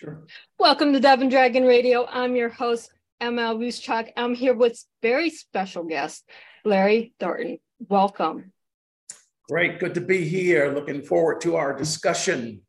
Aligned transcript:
Sure. 0.00 0.22
Welcome 0.58 0.94
to 0.94 1.00
Dove 1.00 1.20
and 1.20 1.30
Dragon 1.30 1.64
Radio. 1.64 2.06
I'm 2.06 2.34
your 2.34 2.48
host, 2.48 2.90
ML 3.20 3.58
Ruscsak. 3.58 4.12
I'm 4.16 4.34
here 4.34 4.54
with 4.54 4.82
very 5.02 5.28
special 5.28 5.84
guest, 5.84 6.24
Larry 6.64 7.12
Thornton. 7.20 7.58
Welcome. 7.86 8.50
Great. 9.50 9.78
Good 9.78 9.92
to 9.92 10.00
be 10.00 10.26
here. 10.26 10.72
Looking 10.72 11.02
forward 11.02 11.42
to 11.42 11.56
our 11.56 11.76
discussion. 11.76 12.62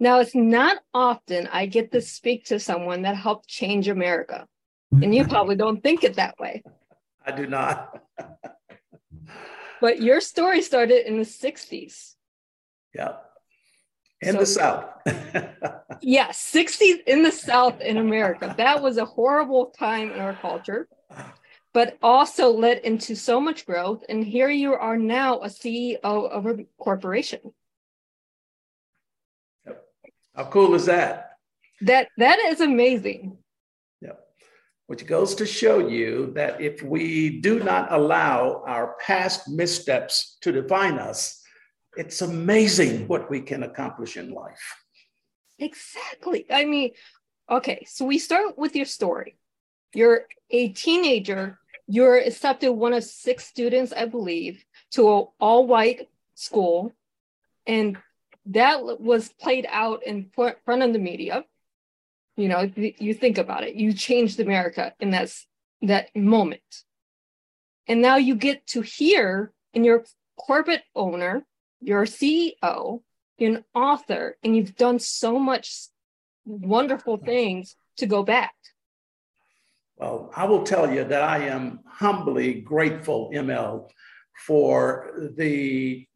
Now, 0.00 0.20
it's 0.20 0.34
not 0.34 0.78
often 0.94 1.46
I 1.52 1.66
get 1.66 1.92
to 1.92 2.00
speak 2.00 2.46
to 2.46 2.58
someone 2.58 3.02
that 3.02 3.16
helped 3.16 3.48
change 3.48 3.88
America. 3.88 4.46
And 4.92 5.14
you 5.14 5.26
probably 5.26 5.56
don't 5.56 5.82
think 5.82 6.04
it 6.04 6.14
that 6.14 6.38
way. 6.38 6.62
I 7.26 7.32
do 7.32 7.46
not. 7.46 8.00
But 9.82 10.00
your 10.00 10.22
story 10.22 10.62
started 10.62 11.06
in 11.06 11.18
the 11.18 11.24
60s. 11.24 12.14
yeah. 12.94 13.16
In 14.22 14.32
So- 14.34 14.38
the 14.38 14.46
South. 14.46 14.84
Yes, 16.04 16.52
60s 16.52 17.04
in 17.06 17.22
the 17.22 17.30
South 17.30 17.80
in 17.80 17.96
America. 17.96 18.52
That 18.56 18.82
was 18.82 18.96
a 18.96 19.04
horrible 19.04 19.66
time 19.66 20.10
in 20.10 20.18
our 20.18 20.34
culture, 20.34 20.88
but 21.72 21.96
also 22.02 22.50
led 22.50 22.78
into 22.78 23.14
so 23.14 23.40
much 23.40 23.64
growth. 23.66 24.02
And 24.08 24.24
here 24.24 24.50
you 24.50 24.74
are 24.74 24.96
now 24.96 25.38
a 25.42 25.46
CEO 25.46 26.00
of 26.02 26.46
a 26.46 26.64
corporation. 26.76 27.38
How 30.34 30.44
cool 30.46 30.74
is 30.74 30.86
that? 30.86 31.32
That 31.82 32.08
that 32.18 32.38
is 32.46 32.60
amazing. 32.60 33.38
Yeah. 34.00 34.14
Which 34.88 35.06
goes 35.06 35.36
to 35.36 35.46
show 35.46 35.86
you 35.86 36.32
that 36.34 36.60
if 36.60 36.82
we 36.82 37.40
do 37.40 37.60
not 37.60 37.92
allow 37.92 38.64
our 38.66 38.96
past 39.00 39.48
missteps 39.48 40.36
to 40.40 40.50
define 40.50 40.98
us, 40.98 41.41
it's 41.96 42.22
amazing 42.22 43.06
what 43.08 43.30
we 43.30 43.40
can 43.40 43.62
accomplish 43.62 44.16
in 44.16 44.32
life. 44.32 44.76
Exactly. 45.58 46.46
I 46.50 46.64
mean, 46.64 46.92
okay, 47.50 47.84
so 47.88 48.04
we 48.04 48.18
start 48.18 48.58
with 48.58 48.74
your 48.74 48.86
story. 48.86 49.36
You're 49.94 50.26
a 50.50 50.68
teenager, 50.68 51.58
you're 51.86 52.16
accepted 52.16 52.72
one 52.72 52.94
of 52.94 53.04
six 53.04 53.44
students, 53.44 53.92
I 53.92 54.06
believe, 54.06 54.64
to 54.92 55.12
an 55.14 55.26
all-white 55.38 56.08
school. 56.34 56.92
And 57.66 57.98
that 58.46 59.00
was 59.00 59.28
played 59.28 59.66
out 59.68 60.02
in 60.04 60.30
front 60.34 60.82
of 60.82 60.92
the 60.92 60.98
media. 60.98 61.44
You 62.36 62.48
know, 62.48 62.70
you 62.74 63.12
think 63.12 63.36
about 63.36 63.64
it, 63.64 63.74
you 63.74 63.92
changed 63.92 64.40
America 64.40 64.94
in 64.98 65.10
that, 65.10 65.30
that 65.82 66.16
moment. 66.16 66.62
And 67.86 68.00
now 68.00 68.16
you 68.16 68.36
get 68.36 68.66
to 68.68 68.80
hear, 68.80 69.52
and 69.74 69.84
you're 69.84 70.04
corporate 70.38 70.82
owner, 70.94 71.44
you're 71.82 72.02
a 72.02 72.06
CEO, 72.06 73.02
you're 73.38 73.56
an 73.56 73.64
author, 73.74 74.36
and 74.42 74.56
you've 74.56 74.76
done 74.76 74.98
so 74.98 75.38
much 75.38 75.88
wonderful 76.44 77.16
things 77.16 77.76
to 77.98 78.06
go 78.06 78.22
back. 78.22 78.54
Well, 79.96 80.32
I 80.34 80.46
will 80.46 80.64
tell 80.64 80.92
you 80.92 81.04
that 81.04 81.22
I 81.22 81.46
am 81.46 81.80
humbly 81.86 82.60
grateful, 82.60 83.30
ML, 83.32 83.88
for 84.46 85.30
the 85.36 86.06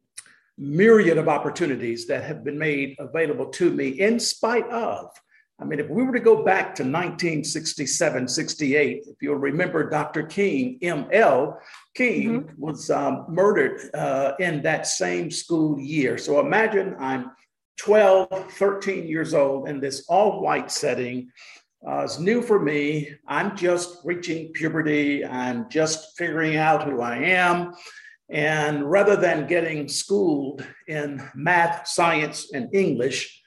myriad 0.57 1.17
of 1.17 1.29
opportunities 1.29 2.07
that 2.07 2.23
have 2.23 2.43
been 2.43 2.57
made 2.57 2.95
available 2.99 3.45
to 3.45 3.71
me 3.71 3.89
in 3.89 4.19
spite 4.19 4.67
of. 4.69 5.11
I 5.59 5.65
mean, 5.65 5.79
if 5.79 5.89
we 5.89 6.03
were 6.03 6.13
to 6.13 6.19
go 6.19 6.43
back 6.43 6.75
to 6.75 6.83
1967, 6.83 8.27
68, 8.27 9.03
if 9.07 9.15
you'll 9.21 9.35
remember 9.35 9.89
Dr. 9.89 10.23
King, 10.23 10.77
ML 10.83 11.57
King, 11.95 12.51
was 12.57 12.91
um, 12.91 13.25
murdered 13.27 13.89
uh, 13.95 14.33
in 14.39 14.61
that 14.61 14.85
same 14.85 15.31
school 15.31 15.79
year. 15.79 16.19
So 16.19 16.39
imagine 16.39 16.95
I'm 16.99 17.31
12, 17.77 18.51
13 18.53 19.07
years 19.07 19.33
old 19.33 19.67
in 19.67 19.79
this 19.79 20.05
all 20.07 20.41
white 20.41 20.69
setting. 20.69 21.31
Uh, 21.87 22.01
it's 22.03 22.19
new 22.19 22.43
for 22.43 22.59
me. 22.59 23.15
I'm 23.27 23.55
just 23.55 23.99
reaching 24.03 24.51
puberty. 24.53 25.25
I'm 25.25 25.69
just 25.69 26.15
figuring 26.17 26.55
out 26.57 26.83
who 26.83 27.01
I 27.01 27.17
am. 27.17 27.73
And 28.29 28.89
rather 28.89 29.15
than 29.15 29.47
getting 29.47 29.87
schooled 29.87 30.65
in 30.87 31.27
math, 31.33 31.87
science, 31.87 32.51
and 32.53 32.73
English, 32.75 33.41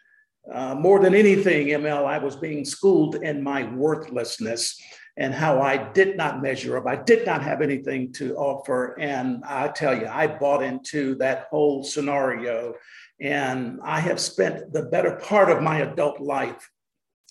uh, 0.53 0.75
more 0.75 0.99
than 0.99 1.15
anything, 1.15 1.69
ML, 1.69 2.05
I 2.07 2.19
was 2.19 2.37
being 2.37 2.65
schooled 2.65 3.17
in 3.17 3.43
my 3.43 3.65
worthlessness 3.75 4.81
and 5.17 5.35
how 5.35 5.61
I 5.61 5.77
did 5.93 6.17
not 6.17 6.43
measure 6.43 6.77
up. 6.79 6.87
I 6.87 6.97
did 6.97 7.27
not 7.27 7.43
have 7.43 7.61
anything 7.61 8.13
to 8.15 8.35
offer. 8.37 8.99
And 8.99 9.45
I 9.45 9.69
tell 9.69 9.97
you, 9.97 10.07
I 10.07 10.27
bought 10.27 10.63
into 10.63 11.15
that 11.17 11.47
whole 11.51 11.85
scenario. 11.85 12.75
And 13.21 13.81
I 13.85 14.01
have 14.01 14.19
spent 14.19 14.73
the 14.73 14.85
better 14.85 15.17
part 15.17 15.51
of 15.51 15.63
my 15.63 15.81
adult 15.81 16.21
life 16.21 16.71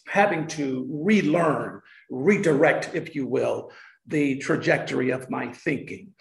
having 0.08 0.47
to 0.47 0.88
relearn, 0.90 1.81
redirect, 2.09 2.91
if 2.94 3.16
you 3.16 3.25
will, 3.25 3.72
the 4.08 4.38
trajectory 4.38 5.09
of 5.09 5.29
my 5.29 5.52
thinking. 5.52 6.13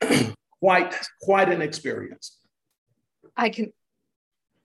quite, 0.60 0.94
quite 1.22 1.48
an 1.48 1.62
experience. 1.62 2.38
I 3.36 3.50
can 3.50 3.72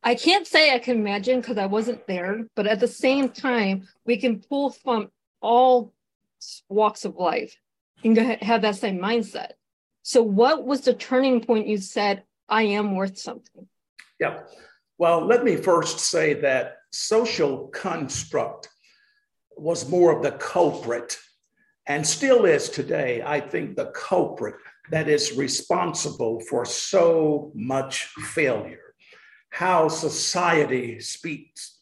I 0.04 0.16
can't 0.16 0.48
say 0.48 0.74
I 0.74 0.80
can 0.80 0.98
imagine 0.98 1.42
because 1.42 1.58
I 1.58 1.68
wasn't 1.68 2.08
there, 2.08 2.48
but 2.56 2.66
at 2.66 2.80
the 2.80 2.88
same 2.88 3.30
time, 3.30 3.88
we 4.06 4.18
can 4.18 4.40
pull 4.40 4.72
from 4.72 5.10
all 5.42 5.94
walks 6.70 7.06
of 7.06 7.16
life 7.16 7.56
and 8.04 8.18
have 8.18 8.64
that 8.64 8.76
same 8.76 8.98
mindset. 8.98 9.52
So, 10.02 10.24
what 10.24 10.66
was 10.66 10.82
the 10.82 10.94
turning 10.94 11.42
point 11.42 11.68
you 11.68 11.78
said, 11.78 12.24
I 12.50 12.64
am 12.64 12.96
worth 12.96 13.20
something? 13.20 13.68
Yeah. 14.20 14.40
Well, 14.98 15.26
let 15.26 15.44
me 15.44 15.56
first 15.56 16.00
say 16.00 16.34
that 16.36 16.78
social 16.92 17.68
construct 17.68 18.70
was 19.56 19.90
more 19.90 20.16
of 20.16 20.24
the 20.24 20.32
culprit 20.34 21.18
and 21.88 22.06
still 22.06 22.46
is 22.46 22.70
today, 22.70 23.22
I 23.26 23.40
think, 23.40 23.76
the 23.76 23.88
culprit 23.88 24.56
that 24.92 25.08
is 25.08 25.38
responsible 25.38 26.40
for 26.42 26.66
so 26.66 27.52
much 27.54 28.06
failure. 28.34 28.91
How 29.52 29.88
society 29.88 31.00
speaks 31.00 31.78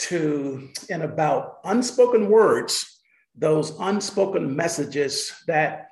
to 0.00 0.68
and 0.90 1.02
about 1.02 1.58
unspoken 1.64 2.28
words, 2.28 3.00
those 3.34 3.72
unspoken 3.80 4.54
messages 4.54 5.32
that 5.46 5.88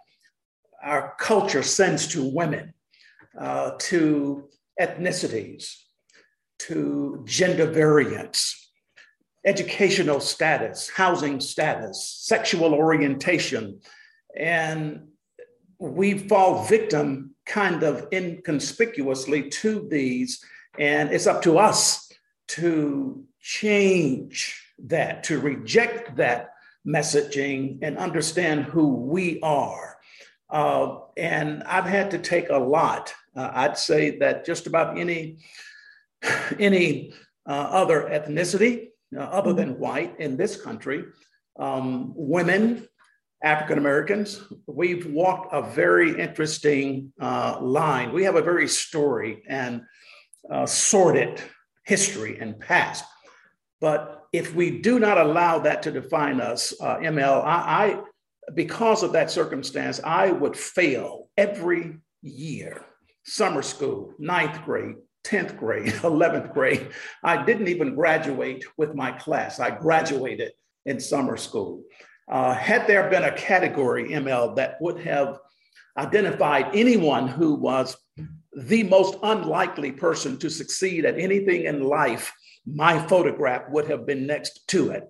our 0.83 1.15
culture 1.19 1.63
sends 1.63 2.09
to 2.09 2.29
women, 2.29 2.75
uh, 3.39 3.73
to 3.79 4.49
ethnicities, 4.81 5.75
to 6.59 7.23
gender 7.25 7.67
variance, 7.67 8.71
educational 9.45 10.21
status, 10.21 10.91
housing 10.91 11.41
status, 11.41 12.05
sexual 12.21 12.75
orientation. 12.75 13.81
And 14.37 15.09
we 15.79 16.19
fall 16.19 16.65
victim 16.65 17.35
kind 17.47 17.83
of 17.83 18.07
inconspicuously 18.13 19.49
to 19.49 19.89
these. 19.91 20.45
And 20.79 21.13
it's 21.13 21.27
up 21.27 21.43
to 21.43 21.59
us 21.59 22.13
to 22.49 23.25
change 23.41 24.63
that, 24.87 25.25
to 25.25 25.41
reject 25.41 26.17
that 26.17 26.51
messaging 26.87 27.79
and 27.83 27.99
understand 27.99 28.65
who 28.65 28.95
we 28.95 29.41
are. 29.43 29.97
Uh, 30.49 30.99
and 31.17 31.63
I've 31.65 31.85
had 31.85 32.11
to 32.13 32.19
take 32.19 32.51
a 32.51 32.59
lot. 32.59 33.13
Uh, 33.37 33.51
I'd 33.53 33.79
say 33.79 34.19
that 34.19 34.45
just 34.45 34.67
about 34.67 34.99
any 34.99 35.39
any 36.59 37.13
uh, 37.47 37.69
other 37.71 38.03
ethnicity 38.03 38.89
uh, 39.17 39.21
other 39.21 39.53
than 39.53 39.79
white 39.79 40.19
in 40.19 40.37
this 40.37 40.61
country, 40.61 41.05
um, 41.59 42.13
women, 42.17 42.87
African 43.43 43.79
Americans, 43.79 44.43
we've 44.67 45.07
walked 45.07 45.53
a 45.55 45.63
very 45.63 46.21
interesting 46.21 47.13
uh, 47.21 47.59
line. 47.61 48.13
We 48.13 48.25
have 48.25 48.37
a 48.37 48.43
very 48.43 48.69
story, 48.69 49.43
and 49.49 49.83
uh, 50.51 50.67
sordid 50.67 51.41
history 51.85 52.39
and 52.39 52.59
past. 52.59 53.05
But 53.81 54.25
if 54.33 54.55
we 54.55 54.79
do 54.81 54.99
not 54.99 55.19
allow 55.19 55.59
that 55.61 55.83
to 55.83 55.91
define 55.91 56.41
us, 56.41 56.73
uh, 56.81 56.99
ML, 56.99 57.45
I, 57.45 57.49
I, 57.49 58.03
because 58.55 59.03
of 59.03 59.13
that 59.13 59.31
circumstance, 59.31 60.01
I 60.05 60.31
would 60.31 60.57
fail 60.57 61.29
every 61.37 61.99
year 62.23 62.85
summer 63.25 63.63
school, 63.63 64.15
ninth 64.19 64.65
grade, 64.65 64.97
10th 65.25 65.57
grade, 65.57 65.87
11th 65.93 66.53
grade, 66.53 66.89
I 67.23 67.45
didn't 67.45 67.69
even 67.69 67.95
graduate 67.95 68.65
with 68.77 68.95
my 68.95 69.13
class. 69.13 69.61
I 69.61 69.71
graduated 69.71 70.53
in 70.87 71.01
summer 71.01 71.37
school. 71.37 71.83
Uh, 72.31 72.55
had 72.55 72.87
there 72.87 73.11
been 73.11 73.25
a 73.25 73.37
category, 73.37 74.11
ML, 74.11 74.57
that 74.57 74.77
would 74.81 75.01
have 75.01 75.39
identified 75.99 76.67
anyone 76.75 77.27
who 77.27 77.55
was 77.55 77.97
the 78.57 78.83
most 78.85 79.17
unlikely 79.23 79.93
person 79.93 80.39
to 80.39 80.51
succeed 80.51 81.05
at 81.05 81.19
anything 81.19 81.65
in 81.65 81.83
life, 81.85 82.33
my 82.67 82.99
photograph 83.07 83.63
would 83.71 83.89
have 83.89 84.07
been 84.07 84.27
next 84.27 84.67
to 84.69 84.91
it. 84.91 85.05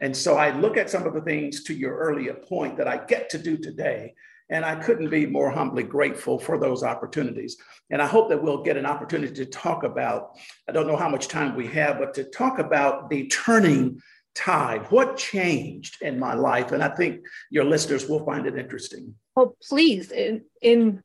And 0.00 0.16
so 0.16 0.36
I 0.36 0.50
look 0.50 0.76
at 0.76 0.90
some 0.90 1.06
of 1.06 1.14
the 1.14 1.20
things 1.20 1.64
to 1.64 1.74
your 1.74 1.96
earlier 1.96 2.34
point 2.34 2.76
that 2.78 2.88
I 2.88 3.04
get 3.04 3.28
to 3.30 3.38
do 3.38 3.56
today. 3.56 4.14
And 4.50 4.64
I 4.64 4.74
couldn't 4.74 5.08
be 5.08 5.24
more 5.24 5.50
humbly 5.50 5.84
grateful 5.84 6.38
for 6.38 6.58
those 6.58 6.82
opportunities. 6.82 7.56
And 7.90 8.02
I 8.02 8.06
hope 8.06 8.28
that 8.28 8.42
we'll 8.42 8.62
get 8.62 8.76
an 8.76 8.84
opportunity 8.84 9.32
to 9.34 9.46
talk 9.46 9.84
about, 9.84 10.36
I 10.68 10.72
don't 10.72 10.86
know 10.86 10.96
how 10.96 11.08
much 11.08 11.28
time 11.28 11.56
we 11.56 11.66
have, 11.68 11.98
but 11.98 12.12
to 12.14 12.24
talk 12.24 12.58
about 12.58 13.08
the 13.08 13.26
turning 13.28 14.00
tide. 14.34 14.84
What 14.90 15.16
changed 15.16 16.02
in 16.02 16.18
my 16.18 16.34
life? 16.34 16.72
And 16.72 16.82
I 16.82 16.88
think 16.88 17.24
your 17.50 17.64
listeners 17.64 18.06
will 18.06 18.24
find 18.26 18.46
it 18.46 18.58
interesting. 18.58 19.14
Oh, 19.36 19.54
please, 19.62 20.10
in, 20.10 20.44
in 20.60 21.02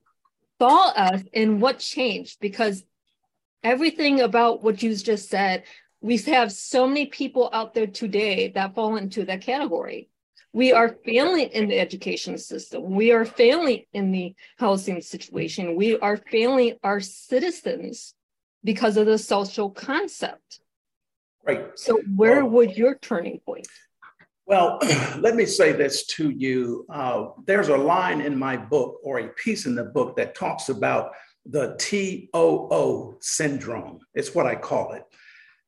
thought 0.59 0.97
us 0.97 1.21
in 1.33 1.59
what 1.59 1.79
changed 1.79 2.39
because 2.39 2.83
everything 3.63 4.21
about 4.21 4.63
what 4.63 4.83
you 4.83 4.95
just 4.95 5.29
said, 5.29 5.63
we 6.01 6.17
have 6.17 6.51
so 6.51 6.87
many 6.87 7.07
people 7.07 7.49
out 7.51 7.73
there 7.73 7.87
today 7.87 8.49
that 8.49 8.75
fall 8.75 8.95
into 8.97 9.25
that 9.25 9.41
category. 9.41 10.09
We 10.51 10.71
are 10.73 10.97
failing 11.05 11.49
in 11.49 11.67
the 11.67 11.79
education 11.79 12.37
system. 12.37 12.95
We 12.95 13.11
are 13.11 13.25
failing 13.25 13.83
in 13.93 14.11
the 14.11 14.35
housing 14.57 15.01
situation. 15.01 15.75
We 15.75 15.97
are 15.99 16.17
failing 16.17 16.77
our 16.83 16.99
citizens 16.99 18.15
because 18.63 18.97
of 18.97 19.05
the 19.05 19.17
social 19.17 19.69
concept. 19.69 20.61
Right. 21.45 21.67
So, 21.75 22.01
where 22.15 22.43
well, 22.43 22.67
was 22.67 22.77
your 22.77 22.95
turning 22.95 23.39
point? 23.45 23.67
Well, 24.49 24.79
let 25.19 25.35
me 25.35 25.45
say 25.45 25.73
this 25.73 26.07
to 26.07 26.31
you. 26.31 26.83
Uh, 26.91 27.27
there's 27.45 27.67
a 27.67 27.77
line 27.77 28.19
in 28.19 28.37
my 28.37 28.57
book 28.57 28.99
or 29.03 29.19
a 29.19 29.27
piece 29.27 29.67
in 29.67 29.75
the 29.75 29.83
book 29.83 30.17
that 30.17 30.33
talks 30.33 30.69
about 30.69 31.11
the 31.45 31.75
TOO 31.77 33.15
syndrome. 33.21 33.99
It's 34.15 34.33
what 34.33 34.47
I 34.47 34.55
call 34.55 34.93
it. 34.93 35.03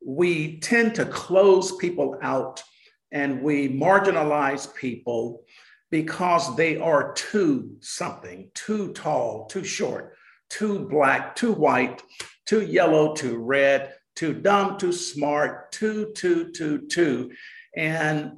We 0.04 0.60
tend 0.62 0.96
to 0.96 1.06
close 1.06 1.76
people 1.76 2.18
out 2.24 2.64
and 3.12 3.44
we 3.44 3.70
marginalize 3.70 4.74
people 4.74 5.44
because 5.92 6.56
they 6.56 6.78
are 6.78 7.14
too 7.14 7.76
something, 7.82 8.50
too 8.56 8.94
tall, 8.94 9.46
too 9.46 9.64
short, 9.64 10.16
too 10.50 10.88
black, 10.90 11.36
too 11.36 11.54
white, 11.54 12.02
too 12.48 12.64
yellow, 12.64 13.14
too 13.14 13.38
red, 13.38 13.94
too 14.16 14.34
dumb, 14.34 14.80
too 14.80 14.92
smart, 14.92 15.72
too, 15.72 16.12
too, 16.16 16.52
too, 16.52 16.88
too. 16.88 17.30
And 17.78 18.38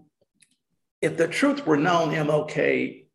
if 1.04 1.18
the 1.18 1.28
truth 1.28 1.68
were 1.68 1.76
known, 1.76 2.12
MLK, 2.12 3.08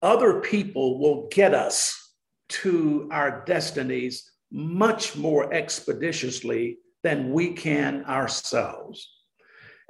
other 0.00 0.40
people 0.40 0.98
will 0.98 1.28
get 1.30 1.52
us 1.52 2.14
to 2.48 3.10
our 3.12 3.44
destinies 3.44 4.32
much 4.50 5.14
more 5.14 5.52
expeditiously 5.52 6.78
than 7.04 7.30
we 7.30 7.52
can 7.52 8.06
ourselves. 8.06 9.06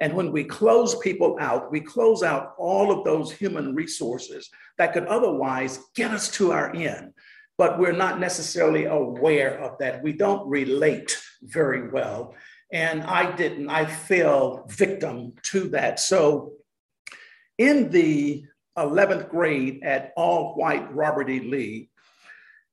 And 0.01 0.13
when 0.15 0.33
we 0.33 0.43
close 0.43 0.99
people 0.99 1.37
out, 1.39 1.71
we 1.71 1.81
close 1.81 2.25
out 2.25 2.55
all 2.59 2.91
of 2.91 3.05
those 3.05 3.31
human 3.31 3.77
resources 3.77 4.51
that 4.77 4.93
could 4.93 5.07
otherwise 5.07 5.79
get 5.95 6.11
us 6.11 6.29
to 6.33 6.51
our 6.51 6.75
end. 6.75 7.13
But 7.57 7.79
we're 7.79 7.93
not 7.93 8.19
necessarily 8.19 8.87
aware 8.87 9.57
of 9.61 9.79
that. 9.79 10.03
We 10.03 10.15
don't 10.15 10.49
relate 10.49 11.17
very 11.43 11.91
well. 11.91 12.35
And 12.73 13.05
I 13.05 13.37
didn't, 13.37 13.71
I 13.71 13.87
fell 13.87 14.67
victim 14.69 15.35
to 15.45 15.69
that. 15.69 16.01
So 16.01 16.55
in 17.59 17.91
the 17.91 18.45
11th 18.77 19.29
grade 19.29 19.83
at 19.83 20.13
all 20.17 20.55
white 20.55 20.93
Robert 20.95 21.29
E. 21.29 21.41
Lee, 21.41 21.91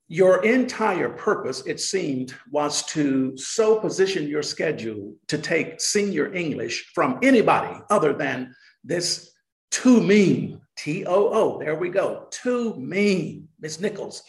your 0.07 0.45
entire 0.45 1.09
purpose, 1.09 1.65
it 1.65 1.79
seemed, 1.79 2.35
was 2.51 2.83
to 2.83 3.35
so 3.37 3.79
position 3.79 4.27
your 4.27 4.43
schedule 4.43 5.15
to 5.27 5.37
take 5.39 5.81
senior 5.81 6.31
English 6.33 6.91
from 6.93 7.17
anybody 7.23 7.75
other 7.89 8.13
than 8.13 8.53
this 8.83 9.31
too 9.71 10.01
mean, 10.01 10.61
T 10.77 11.05
O 11.05 11.29
O, 11.29 11.59
there 11.59 11.75
we 11.75 11.89
go, 11.89 12.27
too 12.29 12.75
mean, 12.75 13.47
Miss 13.59 13.79
Nichols. 13.79 14.21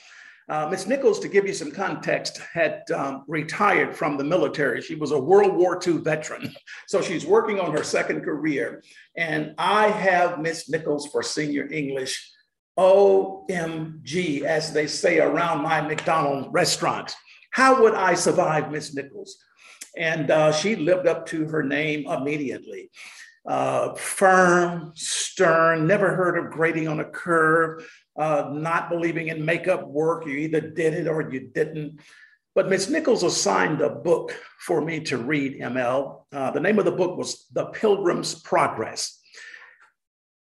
Uh, 0.49 0.69
Miss 0.71 0.87
Nichols, 0.87 1.19
to 1.21 1.29
give 1.29 1.45
you 1.47 1.53
some 1.53 1.73
context, 1.73 2.39
had 2.39 2.89
um, 2.93 3.25
retired 3.27 3.97
from 3.97 4.17
the 4.17 4.23
military. 4.23 4.81
She 4.81 4.95
was 4.95 5.11
a 5.11 5.19
World 5.19 5.57
War 5.57 5.81
II 5.85 5.99
veteran. 5.99 6.55
So 6.89 7.03
she's 7.03 7.27
working 7.27 7.59
on 7.59 7.73
her 7.73 7.83
second 7.83 8.21
career. 8.23 8.83
And 9.17 9.55
I 9.59 9.89
have 9.89 10.39
Miss 10.39 10.69
Nichols 10.69 11.09
for 11.09 11.21
senior 11.21 11.69
English, 11.73 12.31
OMG, 12.79 14.43
as 14.43 14.73
they 14.73 14.87
say 14.87 15.19
around 15.19 15.63
my 15.63 15.81
McDonald's 15.81 16.49
restaurant. 16.53 17.13
How 17.51 17.83
would 17.83 17.95
I 17.95 18.15
survive 18.15 18.71
Miss 18.71 18.95
Nichols? 18.95 19.37
And 19.97 20.31
uh, 20.31 20.53
she 20.53 20.77
lived 20.77 21.09
up 21.09 21.27
to 21.27 21.49
her 21.49 21.65
name 21.65 22.07
immediately. 22.07 22.91
Uh, 23.47 23.95
firm, 23.95 24.93
stern, 24.95 25.87
never 25.87 26.15
heard 26.15 26.39
of 26.39 26.53
grading 26.53 26.87
on 26.87 27.01
a 27.01 27.05
curve, 27.05 27.89
uh, 28.19 28.51
not 28.53 28.89
believing 28.91 29.29
in 29.29 29.45
makeup 29.45 29.87
work. 29.87 30.27
You 30.27 30.33
either 30.33 30.61
did 30.61 30.95
it 30.95 31.09
or 31.09 31.31
you 31.31 31.51
didn't. 31.53 32.01
But 32.55 32.71
Ms. 32.71 32.89
Nichols 32.89 33.23
assigned 33.23 33.83
a 33.83 33.91
book 33.91 34.35
for 34.61 34.81
me 34.81 35.01
to 35.01 35.19
read, 35.19 35.61
ML. 35.61 36.23
Uh, 36.33 36.51
the 36.53 36.61
name 36.61 36.79
of 36.79 36.87
the 36.87 36.93
book 36.93 37.19
was 37.19 37.47
The 37.53 37.67
Pilgrim's 37.67 38.35
Progress. 38.35 39.21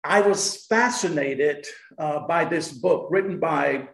I 0.04 0.20
was 0.20 0.66
fascinated 0.66 1.66
uh, 1.98 2.20
by 2.20 2.44
this 2.44 2.70
book 2.70 3.08
written 3.10 3.40
by 3.40 3.88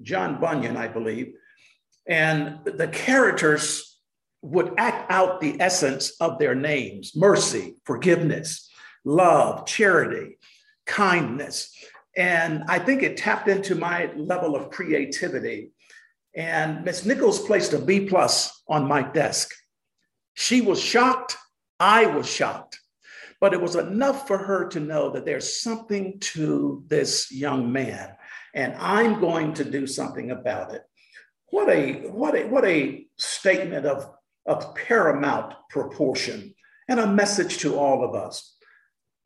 John 0.00 0.40
Bunyan, 0.40 0.76
I 0.76 0.88
believe. 0.88 1.34
And 2.08 2.60
the 2.64 2.88
characters 2.88 4.00
would 4.42 4.72
act 4.78 5.10
out 5.10 5.40
the 5.40 5.60
essence 5.60 6.12
of 6.20 6.38
their 6.38 6.54
names 6.54 7.16
mercy, 7.16 7.74
forgiveness, 7.84 8.70
love, 9.04 9.66
charity, 9.66 10.38
kindness. 10.86 11.74
And 12.16 12.64
I 12.68 12.78
think 12.78 13.02
it 13.02 13.16
tapped 13.16 13.48
into 13.48 13.74
my 13.74 14.10
level 14.16 14.56
of 14.56 14.70
creativity. 14.70 15.72
And 16.34 16.84
Miss 16.84 17.04
Nichols 17.04 17.44
placed 17.46 17.72
a 17.74 17.78
B 17.78 18.06
plus 18.06 18.62
on 18.68 18.88
my 18.88 19.02
desk. 19.02 19.54
She 20.34 20.60
was 20.60 20.80
shocked. 20.80 21.36
I 21.78 22.06
was 22.06 22.28
shocked. 22.28 22.78
But 23.40 23.52
it 23.52 23.60
was 23.60 23.76
enough 23.76 24.26
for 24.26 24.38
her 24.38 24.66
to 24.68 24.80
know 24.80 25.10
that 25.10 25.26
there's 25.26 25.60
something 25.60 26.18
to 26.20 26.84
this 26.86 27.30
young 27.30 27.70
man, 27.70 28.14
and 28.54 28.74
I'm 28.78 29.20
going 29.20 29.52
to 29.54 29.64
do 29.64 29.86
something 29.86 30.30
about 30.30 30.74
it. 30.74 30.82
What 31.50 31.68
a 31.68 32.08
what 32.08 32.34
a 32.34 32.44
what 32.46 32.64
a 32.64 33.06
statement 33.18 33.84
of, 33.84 34.10
of 34.46 34.74
paramount 34.74 35.54
proportion 35.68 36.54
and 36.88 36.98
a 36.98 37.06
message 37.06 37.58
to 37.58 37.76
all 37.76 38.04
of 38.04 38.14
us. 38.14 38.56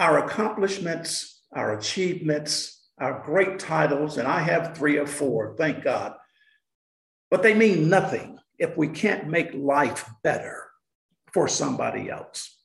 Our 0.00 0.26
accomplishments, 0.26 1.42
our 1.54 1.78
achievements, 1.78 2.79
our 3.00 3.22
great 3.24 3.58
titles, 3.58 4.18
and 4.18 4.28
I 4.28 4.40
have 4.40 4.76
three 4.76 4.98
or 4.98 5.06
four, 5.06 5.54
thank 5.56 5.82
God. 5.82 6.14
But 7.30 7.42
they 7.42 7.54
mean 7.54 7.88
nothing 7.88 8.38
if 8.58 8.76
we 8.76 8.88
can't 8.88 9.28
make 9.28 9.54
life 9.54 10.08
better 10.22 10.66
for 11.32 11.48
somebody 11.48 12.10
else. 12.10 12.58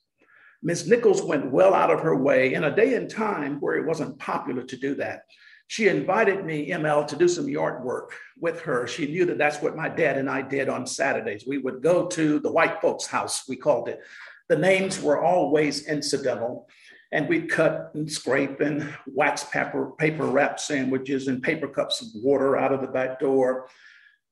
Ms. 0.61 0.89
Nichols 0.89 1.21
went 1.21 1.51
well 1.51 1.73
out 1.73 1.91
of 1.91 2.01
her 2.01 2.15
way 2.15 2.53
in 2.53 2.63
a 2.63 2.75
day 2.75 2.95
and 2.95 3.09
time 3.09 3.59
where 3.59 3.75
it 3.75 3.85
wasn't 3.85 4.17
popular 4.19 4.63
to 4.63 4.75
do 4.77 4.95
that. 4.95 5.21
She 5.67 5.87
invited 5.87 6.45
me, 6.45 6.69
ML, 6.69 7.07
to 7.07 7.15
do 7.15 7.27
some 7.27 7.47
yard 7.47 7.83
work 7.83 8.13
with 8.39 8.61
her. 8.61 8.87
She 8.87 9.07
knew 9.07 9.25
that 9.25 9.37
that's 9.37 9.61
what 9.61 9.75
my 9.75 9.89
dad 9.89 10.17
and 10.17 10.29
I 10.29 10.41
did 10.41 10.69
on 10.69 10.85
Saturdays. 10.85 11.45
We 11.47 11.59
would 11.59 11.81
go 11.81 12.07
to 12.07 12.39
the 12.39 12.51
white 12.51 12.81
folks' 12.81 13.07
house, 13.07 13.47
we 13.47 13.55
called 13.55 13.87
it. 13.87 14.01
The 14.47 14.57
names 14.57 15.01
were 15.01 15.23
always 15.23 15.87
incidental 15.87 16.67
and 17.15 17.29
we'd 17.29 17.49
cut 17.49 17.91
and 17.93 18.11
scrape 18.11 18.59
and 18.59 18.93
wax 19.07 19.45
paper, 19.45 19.91
paper 19.97 20.25
wrap 20.25 20.59
sandwiches 20.59 21.29
and 21.29 21.41
paper 21.41 21.65
cups 21.65 22.01
of 22.01 22.09
water 22.21 22.57
out 22.57 22.73
of 22.73 22.81
the 22.81 22.87
back 22.87 23.21
door. 23.21 23.69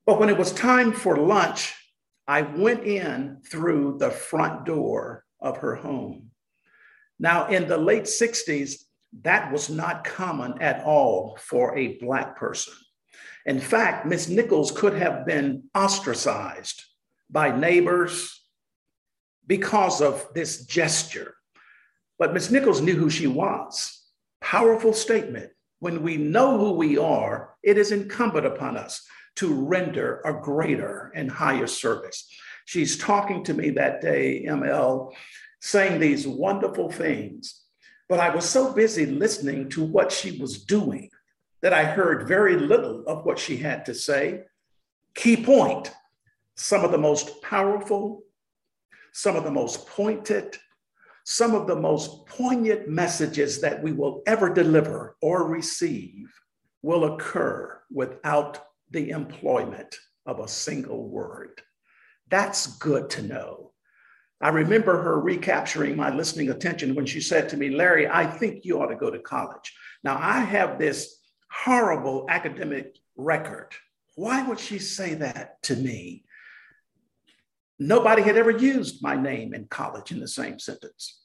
But 0.05 0.19
when 0.19 0.27
it 0.27 0.37
was 0.37 0.51
time 0.51 0.91
for 0.91 1.15
lunch, 1.15 1.73
I 2.27 2.41
went 2.41 2.83
in 2.83 3.37
through 3.49 3.99
the 3.99 4.11
front 4.11 4.65
door 4.65 5.23
of 5.39 5.57
her 5.59 5.75
home. 5.75 6.31
Now, 7.19 7.47
in 7.47 7.69
the 7.69 7.77
late 7.77 8.03
60s, 8.03 8.83
that 9.21 9.49
was 9.49 9.69
not 9.69 10.03
common 10.03 10.61
at 10.61 10.83
all 10.83 11.37
for 11.39 11.77
a 11.77 11.97
Black 11.99 12.35
person. 12.35 12.73
In 13.45 13.61
fact, 13.61 14.05
Miss 14.05 14.27
Nichols 14.27 14.71
could 14.71 14.95
have 14.95 15.25
been 15.25 15.63
ostracized 15.73 16.83
by 17.29 17.57
neighbors 17.57 18.41
because 19.47 20.01
of 20.01 20.27
this 20.33 20.65
gesture. 20.65 21.35
But 22.19 22.33
Miss 22.33 22.51
Nichols 22.51 22.81
knew 22.81 22.95
who 22.95 23.09
she 23.09 23.27
was. 23.27 24.01
Powerful 24.41 24.93
statement. 24.93 25.51
When 25.79 26.01
we 26.01 26.17
know 26.17 26.57
who 26.57 26.71
we 26.73 26.97
are, 26.97 27.55
it 27.63 27.77
is 27.77 27.91
incumbent 27.91 28.45
upon 28.45 28.77
us 28.77 29.05
to 29.35 29.53
render 29.53 30.21
a 30.23 30.33
greater 30.33 31.11
and 31.15 31.29
higher 31.29 31.67
service. 31.67 32.27
She's 32.65 32.97
talking 32.97 33.43
to 33.45 33.53
me 33.53 33.71
that 33.71 34.01
day, 34.01 34.45
ML, 34.47 35.13
saying 35.59 35.99
these 35.99 36.27
wonderful 36.27 36.89
things. 36.89 37.61
But 38.07 38.19
I 38.19 38.33
was 38.33 38.47
so 38.47 38.73
busy 38.73 39.05
listening 39.05 39.69
to 39.69 39.83
what 39.83 40.11
she 40.11 40.39
was 40.39 40.63
doing 40.63 41.09
that 41.61 41.73
I 41.73 41.83
heard 41.83 42.27
very 42.27 42.57
little 42.57 43.03
of 43.07 43.25
what 43.25 43.39
she 43.39 43.57
had 43.57 43.85
to 43.85 43.93
say. 43.93 44.43
Key 45.15 45.43
point 45.43 45.91
some 46.55 46.83
of 46.85 46.91
the 46.91 46.97
most 46.97 47.41
powerful, 47.41 48.21
some 49.11 49.35
of 49.35 49.43
the 49.43 49.51
most 49.51 49.87
pointed, 49.87 50.57
some 51.23 51.55
of 51.55 51.67
the 51.67 51.75
most 51.75 52.25
poignant 52.25 52.89
messages 52.89 53.61
that 53.61 53.81
we 53.81 53.91
will 53.91 54.21
ever 54.27 54.53
deliver 54.53 55.15
or 55.21 55.47
receive 55.47 56.33
will 56.81 57.13
occur 57.15 57.79
without 57.89 58.65
the 58.91 59.09
employment 59.09 59.95
of 60.25 60.39
a 60.39 60.47
single 60.47 61.07
word. 61.07 61.61
That's 62.29 62.77
good 62.77 63.09
to 63.11 63.21
know. 63.21 63.71
I 64.41 64.49
remember 64.49 65.01
her 65.01 65.21
recapturing 65.21 65.95
my 65.95 66.13
listening 66.13 66.49
attention 66.49 66.95
when 66.95 67.05
she 67.05 67.21
said 67.21 67.47
to 67.49 67.57
me, 67.57 67.69
Larry, 67.69 68.07
I 68.09 68.25
think 68.25 68.65
you 68.65 68.81
ought 68.81 68.87
to 68.87 68.95
go 68.95 69.09
to 69.09 69.19
college. 69.19 69.73
Now, 70.03 70.17
I 70.19 70.39
have 70.41 70.77
this 70.77 71.19
horrible 71.49 72.25
academic 72.29 72.97
record. 73.15 73.69
Why 74.15 74.45
would 74.45 74.59
she 74.59 74.79
say 74.79 75.13
that 75.15 75.63
to 75.63 75.75
me? 75.77 76.22
Nobody 77.85 78.21
had 78.21 78.37
ever 78.37 78.51
used 78.51 79.03
my 79.03 79.17
name 79.17 79.53
in 79.53 79.67
college 79.67 80.13
in 80.13 80.21
the 80.21 80.27
same 80.27 80.57
sentence. 80.57 81.19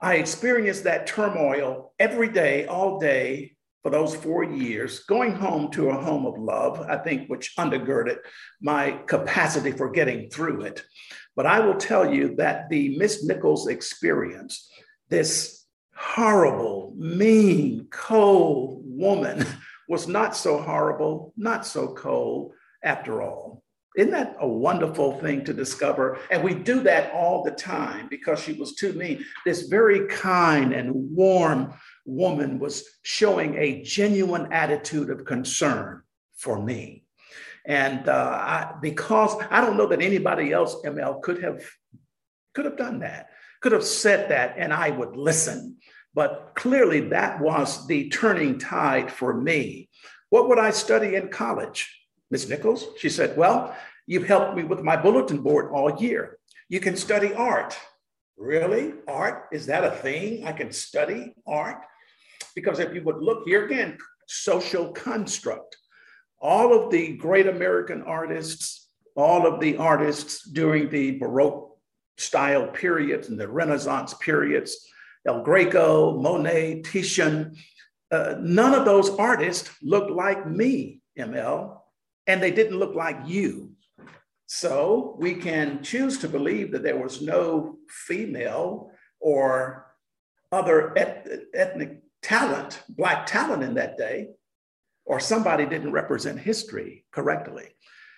I 0.00 0.14
experienced 0.14 0.84
that 0.84 1.06
turmoil 1.06 1.92
every 1.98 2.30
day, 2.30 2.64
all 2.64 2.98
day 2.98 3.56
for 3.82 3.90
those 3.90 4.14
four 4.14 4.42
years, 4.42 5.00
going 5.00 5.32
home 5.32 5.70
to 5.72 5.90
a 5.90 6.00
home 6.00 6.24
of 6.24 6.38
love, 6.38 6.80
I 6.80 6.96
think, 6.96 7.28
which 7.28 7.54
undergirded 7.58 8.16
my 8.62 9.00
capacity 9.06 9.70
for 9.70 9.90
getting 9.90 10.30
through 10.30 10.62
it. 10.62 10.82
But 11.36 11.44
I 11.44 11.60
will 11.60 11.76
tell 11.76 12.10
you 12.10 12.34
that 12.36 12.70
the 12.70 12.96
Miss 12.96 13.22
Nichols 13.22 13.68
experience, 13.68 14.70
this 15.10 15.66
horrible, 15.94 16.94
mean, 16.96 17.88
cold 17.90 18.80
woman, 18.86 19.44
was 19.90 20.08
not 20.08 20.34
so 20.34 20.58
horrible, 20.58 21.34
not 21.36 21.66
so 21.66 21.92
cold 21.92 22.54
after 22.82 23.20
all. 23.20 23.62
Isn't 23.98 24.12
that 24.12 24.36
a 24.38 24.46
wonderful 24.46 25.18
thing 25.18 25.44
to 25.44 25.52
discover? 25.52 26.20
And 26.30 26.44
we 26.44 26.54
do 26.54 26.80
that 26.84 27.12
all 27.12 27.42
the 27.42 27.50
time 27.50 28.06
because 28.08 28.38
she 28.38 28.52
was 28.52 28.76
too 28.76 28.92
mean. 28.92 29.24
This 29.44 29.62
very 29.62 30.06
kind 30.06 30.72
and 30.72 30.92
warm 31.16 31.74
woman 32.06 32.60
was 32.60 32.84
showing 33.02 33.56
a 33.56 33.82
genuine 33.82 34.52
attitude 34.52 35.10
of 35.10 35.24
concern 35.24 36.02
for 36.36 36.62
me. 36.62 37.06
And 37.66 38.08
uh, 38.08 38.12
I, 38.12 38.74
because 38.80 39.34
I 39.50 39.60
don't 39.60 39.76
know 39.76 39.88
that 39.88 40.00
anybody 40.00 40.52
else, 40.52 40.76
ML, 40.84 41.20
could 41.20 41.42
have 41.42 41.68
could 42.54 42.66
have 42.66 42.78
done 42.78 43.00
that, 43.00 43.30
could 43.60 43.72
have 43.72 43.84
said 43.84 44.30
that, 44.30 44.54
and 44.58 44.72
I 44.72 44.90
would 44.90 45.16
listen. 45.16 45.76
But 46.14 46.52
clearly, 46.54 47.00
that 47.08 47.40
was 47.40 47.88
the 47.88 48.08
turning 48.10 48.60
tide 48.60 49.10
for 49.10 49.34
me. 49.34 49.88
What 50.30 50.48
would 50.48 50.58
I 50.60 50.70
study 50.70 51.16
in 51.16 51.30
college? 51.30 51.97
Miss 52.30 52.48
Nichols, 52.48 52.88
she 52.98 53.08
said, 53.08 53.36
Well, 53.36 53.74
you've 54.06 54.26
helped 54.26 54.56
me 54.56 54.64
with 54.64 54.82
my 54.82 54.96
bulletin 54.96 55.38
board 55.38 55.70
all 55.72 56.00
year. 56.00 56.38
You 56.68 56.80
can 56.80 56.96
study 56.96 57.32
art. 57.32 57.78
Really? 58.36 58.94
Art? 59.08 59.48
Is 59.52 59.66
that 59.66 59.84
a 59.84 59.90
thing? 59.90 60.46
I 60.46 60.52
can 60.52 60.70
study 60.70 61.34
art? 61.46 61.82
Because 62.54 62.78
if 62.78 62.94
you 62.94 63.02
would 63.02 63.18
look 63.18 63.44
here 63.46 63.64
again, 63.64 63.98
social 64.26 64.92
construct, 64.92 65.76
all 66.40 66.72
of 66.72 66.90
the 66.90 67.16
great 67.16 67.46
American 67.46 68.02
artists, 68.02 68.88
all 69.16 69.46
of 69.46 69.60
the 69.60 69.76
artists 69.76 70.48
during 70.48 70.88
the 70.90 71.18
Baroque 71.18 71.76
style 72.16 72.68
periods 72.68 73.28
and 73.28 73.40
the 73.40 73.48
Renaissance 73.48 74.14
periods, 74.14 74.86
El 75.26 75.42
Greco, 75.42 76.20
Monet, 76.20 76.82
Titian, 76.82 77.56
uh, 78.10 78.36
none 78.38 78.74
of 78.74 78.84
those 78.84 79.10
artists 79.10 79.70
looked 79.82 80.10
like 80.10 80.48
me, 80.48 81.00
ML 81.18 81.77
and 82.28 82.42
they 82.42 82.50
didn't 82.52 82.78
look 82.78 82.94
like 82.94 83.18
you. 83.26 83.72
So 84.46 85.16
we 85.18 85.34
can 85.34 85.82
choose 85.82 86.18
to 86.18 86.28
believe 86.28 86.70
that 86.72 86.82
there 86.82 87.02
was 87.02 87.20
no 87.20 87.78
female 87.88 88.92
or 89.18 89.86
other 90.52 90.96
et- 90.96 91.26
ethnic 91.54 92.02
talent, 92.22 92.82
Black 92.88 93.26
talent 93.26 93.62
in 93.62 93.74
that 93.74 93.96
day, 93.98 94.28
or 95.04 95.18
somebody 95.18 95.66
didn't 95.66 95.92
represent 95.92 96.38
history 96.38 97.04
correctly. 97.12 97.68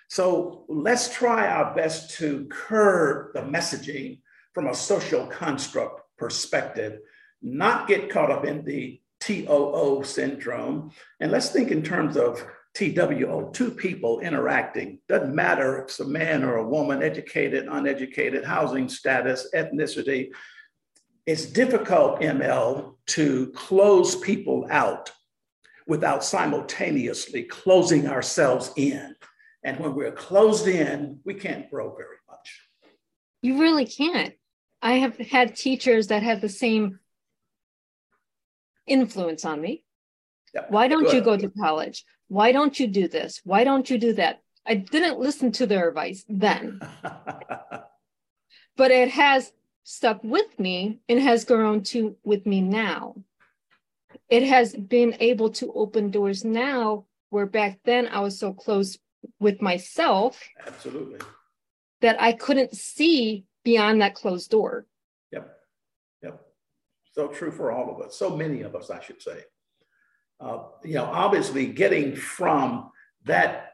So 0.09 0.65
let's 0.67 1.13
try 1.13 1.47
our 1.47 1.73
best 1.73 2.17
to 2.17 2.45
curb 2.51 3.33
the 3.33 3.41
messaging 3.41 4.19
from 4.53 4.67
a 4.67 4.75
social 4.75 5.25
construct 5.27 6.01
perspective, 6.17 6.99
not 7.41 7.87
get 7.87 8.09
caught 8.09 8.29
up 8.29 8.45
in 8.45 8.65
the 8.65 9.01
TOO 9.21 10.03
syndrome. 10.03 10.91
And 11.21 11.31
let's 11.31 11.49
think 11.49 11.71
in 11.71 11.81
terms 11.81 12.17
of 12.17 12.45
TWO, 12.73 13.51
two 13.53 13.71
people 13.71 14.19
interacting. 14.21 14.99
Doesn't 15.09 15.35
matter 15.35 15.79
if 15.79 15.83
it's 15.85 15.99
a 15.99 16.05
man 16.05 16.43
or 16.43 16.55
a 16.55 16.67
woman, 16.67 17.03
educated, 17.03 17.67
uneducated, 17.69 18.45
housing 18.45 18.87
status, 18.87 19.49
ethnicity. 19.53 20.31
It's 21.25 21.45
difficult, 21.45 22.21
ML, 22.21 22.95
to 23.07 23.51
close 23.51 24.15
people 24.15 24.67
out 24.69 25.11
without 25.85 26.23
simultaneously 26.23 27.43
closing 27.43 28.07
ourselves 28.07 28.71
in. 28.77 29.15
And 29.63 29.77
when 29.79 29.93
we're 29.93 30.13
closed 30.13 30.67
in, 30.67 31.19
we 31.25 31.33
can't 31.33 31.69
grow 31.69 31.93
very 31.95 32.17
much. 32.29 32.61
You 33.41 33.59
really 33.59 33.85
can't. 33.85 34.33
I 34.81 34.93
have 34.93 35.17
had 35.17 35.55
teachers 35.55 36.07
that 36.07 36.23
had 36.23 36.41
the 36.41 36.49
same 36.49 36.99
influence 38.87 39.45
on 39.45 39.61
me. 39.61 39.83
Why 40.69 40.87
don't 40.87 41.03
Good. 41.03 41.13
you 41.13 41.21
go 41.21 41.37
to 41.37 41.49
college? 41.49 42.03
Why 42.31 42.53
don't 42.53 42.79
you 42.79 42.87
do 42.87 43.09
this? 43.09 43.41
Why 43.43 43.65
don't 43.65 43.89
you 43.89 43.97
do 43.97 44.13
that? 44.13 44.39
I 44.65 44.75
didn't 44.75 45.19
listen 45.19 45.51
to 45.51 45.65
their 45.65 45.89
advice 45.89 46.23
then, 46.29 46.79
but 48.77 48.89
it 48.89 49.09
has 49.09 49.51
stuck 49.83 50.23
with 50.23 50.57
me 50.57 51.01
and 51.09 51.19
has 51.19 51.43
grown 51.43 51.83
to 51.91 52.15
with 52.23 52.45
me 52.45 52.61
now. 52.61 53.15
It 54.29 54.43
has 54.43 54.73
been 54.73 55.17
able 55.19 55.49
to 55.59 55.73
open 55.73 56.09
doors 56.09 56.45
now 56.45 57.03
where 57.31 57.45
back 57.45 57.79
then 57.83 58.07
I 58.07 58.21
was 58.21 58.39
so 58.39 58.53
close 58.53 58.97
with 59.41 59.61
myself. 59.61 60.41
Absolutely. 60.65 61.19
That 61.99 62.21
I 62.21 62.31
couldn't 62.31 62.73
see 62.73 63.43
beyond 63.65 64.01
that 64.01 64.15
closed 64.15 64.49
door. 64.49 64.85
Yep. 65.33 65.53
Yep. 66.23 66.41
So 67.11 67.27
true 67.27 67.51
for 67.51 67.73
all 67.73 67.93
of 67.93 68.01
us. 68.01 68.15
So 68.15 68.33
many 68.37 68.61
of 68.61 68.73
us, 68.73 68.89
I 68.89 69.01
should 69.01 69.21
say 69.21 69.43
uh, 70.41 70.63
you 70.83 70.95
know, 70.95 71.05
obviously 71.05 71.67
getting 71.67 72.15
from 72.15 72.89
that 73.25 73.73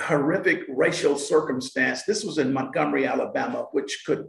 horrific 0.00 0.64
racial 0.68 1.16
circumstance, 1.16 2.04
this 2.04 2.24
was 2.24 2.38
in 2.38 2.52
Montgomery, 2.52 3.06
Alabama, 3.06 3.66
which 3.72 4.04
could 4.06 4.26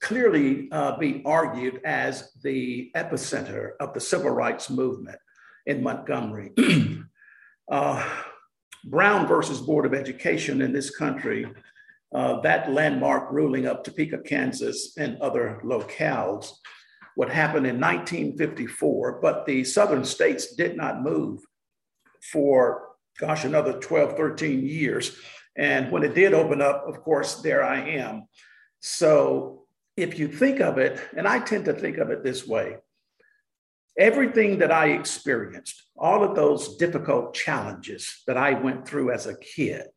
clearly 0.00 0.68
uh, 0.72 0.96
be 0.96 1.22
argued 1.26 1.80
as 1.84 2.32
the 2.42 2.90
epicenter 2.96 3.72
of 3.80 3.92
the 3.92 4.00
civil 4.00 4.30
rights 4.30 4.70
movement 4.70 5.18
in 5.66 5.82
Montgomery. 5.82 6.52
uh, 7.70 8.08
Brown 8.84 9.26
versus 9.26 9.60
Board 9.60 9.84
of 9.84 9.92
Education 9.92 10.62
in 10.62 10.72
this 10.72 10.96
country, 10.96 11.46
uh, 12.14 12.40
that 12.40 12.72
landmark 12.72 13.30
ruling 13.30 13.66
of 13.66 13.82
Topeka, 13.82 14.18
Kansas, 14.18 14.96
and 14.96 15.20
other 15.20 15.60
locales 15.62 16.52
what 17.20 17.28
happened 17.28 17.66
in 17.66 17.78
1954, 17.78 19.20
but 19.20 19.44
the 19.44 19.62
southern 19.62 20.06
states 20.06 20.54
did 20.54 20.74
not 20.74 21.02
move 21.02 21.42
for, 22.32 22.92
gosh, 23.18 23.44
another 23.44 23.74
12, 23.74 24.16
13 24.16 24.66
years. 24.66 25.18
And 25.54 25.92
when 25.92 26.02
it 26.02 26.14
did 26.14 26.32
open 26.32 26.62
up, 26.62 26.82
of 26.88 27.02
course, 27.02 27.42
there 27.42 27.62
I 27.62 27.80
am. 27.80 28.26
So 28.78 29.64
if 29.98 30.18
you 30.18 30.28
think 30.28 30.60
of 30.60 30.78
it, 30.78 30.98
and 31.14 31.28
I 31.28 31.40
tend 31.40 31.66
to 31.66 31.74
think 31.74 31.98
of 31.98 32.08
it 32.08 32.24
this 32.24 32.46
way 32.46 32.78
everything 33.98 34.56
that 34.60 34.72
I 34.72 34.92
experienced, 34.92 35.82
all 35.98 36.24
of 36.24 36.34
those 36.34 36.78
difficult 36.78 37.34
challenges 37.34 38.22
that 38.26 38.38
I 38.38 38.54
went 38.54 38.88
through 38.88 39.10
as 39.10 39.26
a 39.26 39.36
kid, 39.36 39.88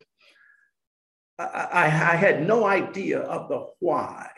I, 1.38 1.44
I, 1.44 1.84
I 1.84 2.16
had 2.16 2.46
no 2.46 2.66
idea 2.66 3.20
of 3.20 3.48
the 3.48 3.64
why. 3.80 4.28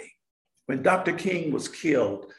When 0.66 0.84
Dr. 0.84 1.14
King 1.14 1.50
was 1.50 1.66
killed, 1.66 2.32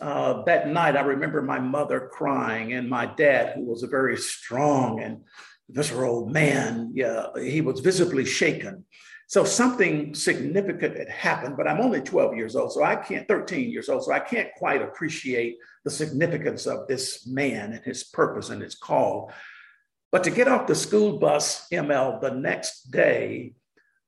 uh, 0.00 0.42
that 0.42 0.68
night, 0.68 0.96
I 0.96 1.00
remember 1.00 1.42
my 1.42 1.58
mother 1.58 2.10
crying, 2.12 2.74
and 2.74 2.88
my 2.88 3.06
dad, 3.06 3.54
who 3.54 3.64
was 3.64 3.82
a 3.82 3.88
very 3.88 4.16
strong 4.16 5.00
and 5.00 5.22
visceral 5.70 6.26
man, 6.26 6.92
yeah, 6.94 7.26
he 7.40 7.60
was 7.60 7.80
visibly 7.80 8.24
shaken. 8.24 8.84
So 9.28 9.44
something 9.44 10.14
significant 10.14 10.96
had 10.96 11.10
happened, 11.10 11.56
but 11.56 11.68
I'm 11.68 11.80
only 11.80 12.00
12 12.00 12.36
years 12.36 12.56
old, 12.56 12.72
so 12.72 12.82
I 12.82 12.96
can't, 12.96 13.28
13 13.28 13.70
years 13.70 13.88
old, 13.90 14.04
so 14.04 14.12
I 14.12 14.20
can't 14.20 14.48
quite 14.56 14.80
appreciate 14.80 15.58
the 15.84 15.90
significance 15.90 16.66
of 16.66 16.88
this 16.88 17.26
man 17.26 17.72
and 17.74 17.84
his 17.84 18.04
purpose 18.04 18.48
and 18.48 18.62
his 18.62 18.74
call. 18.74 19.30
But 20.10 20.24
to 20.24 20.30
get 20.30 20.48
off 20.48 20.66
the 20.66 20.74
school 20.74 21.18
bus, 21.18 21.68
ML, 21.70 22.22
the 22.22 22.30
next 22.30 22.90
day, 22.90 23.52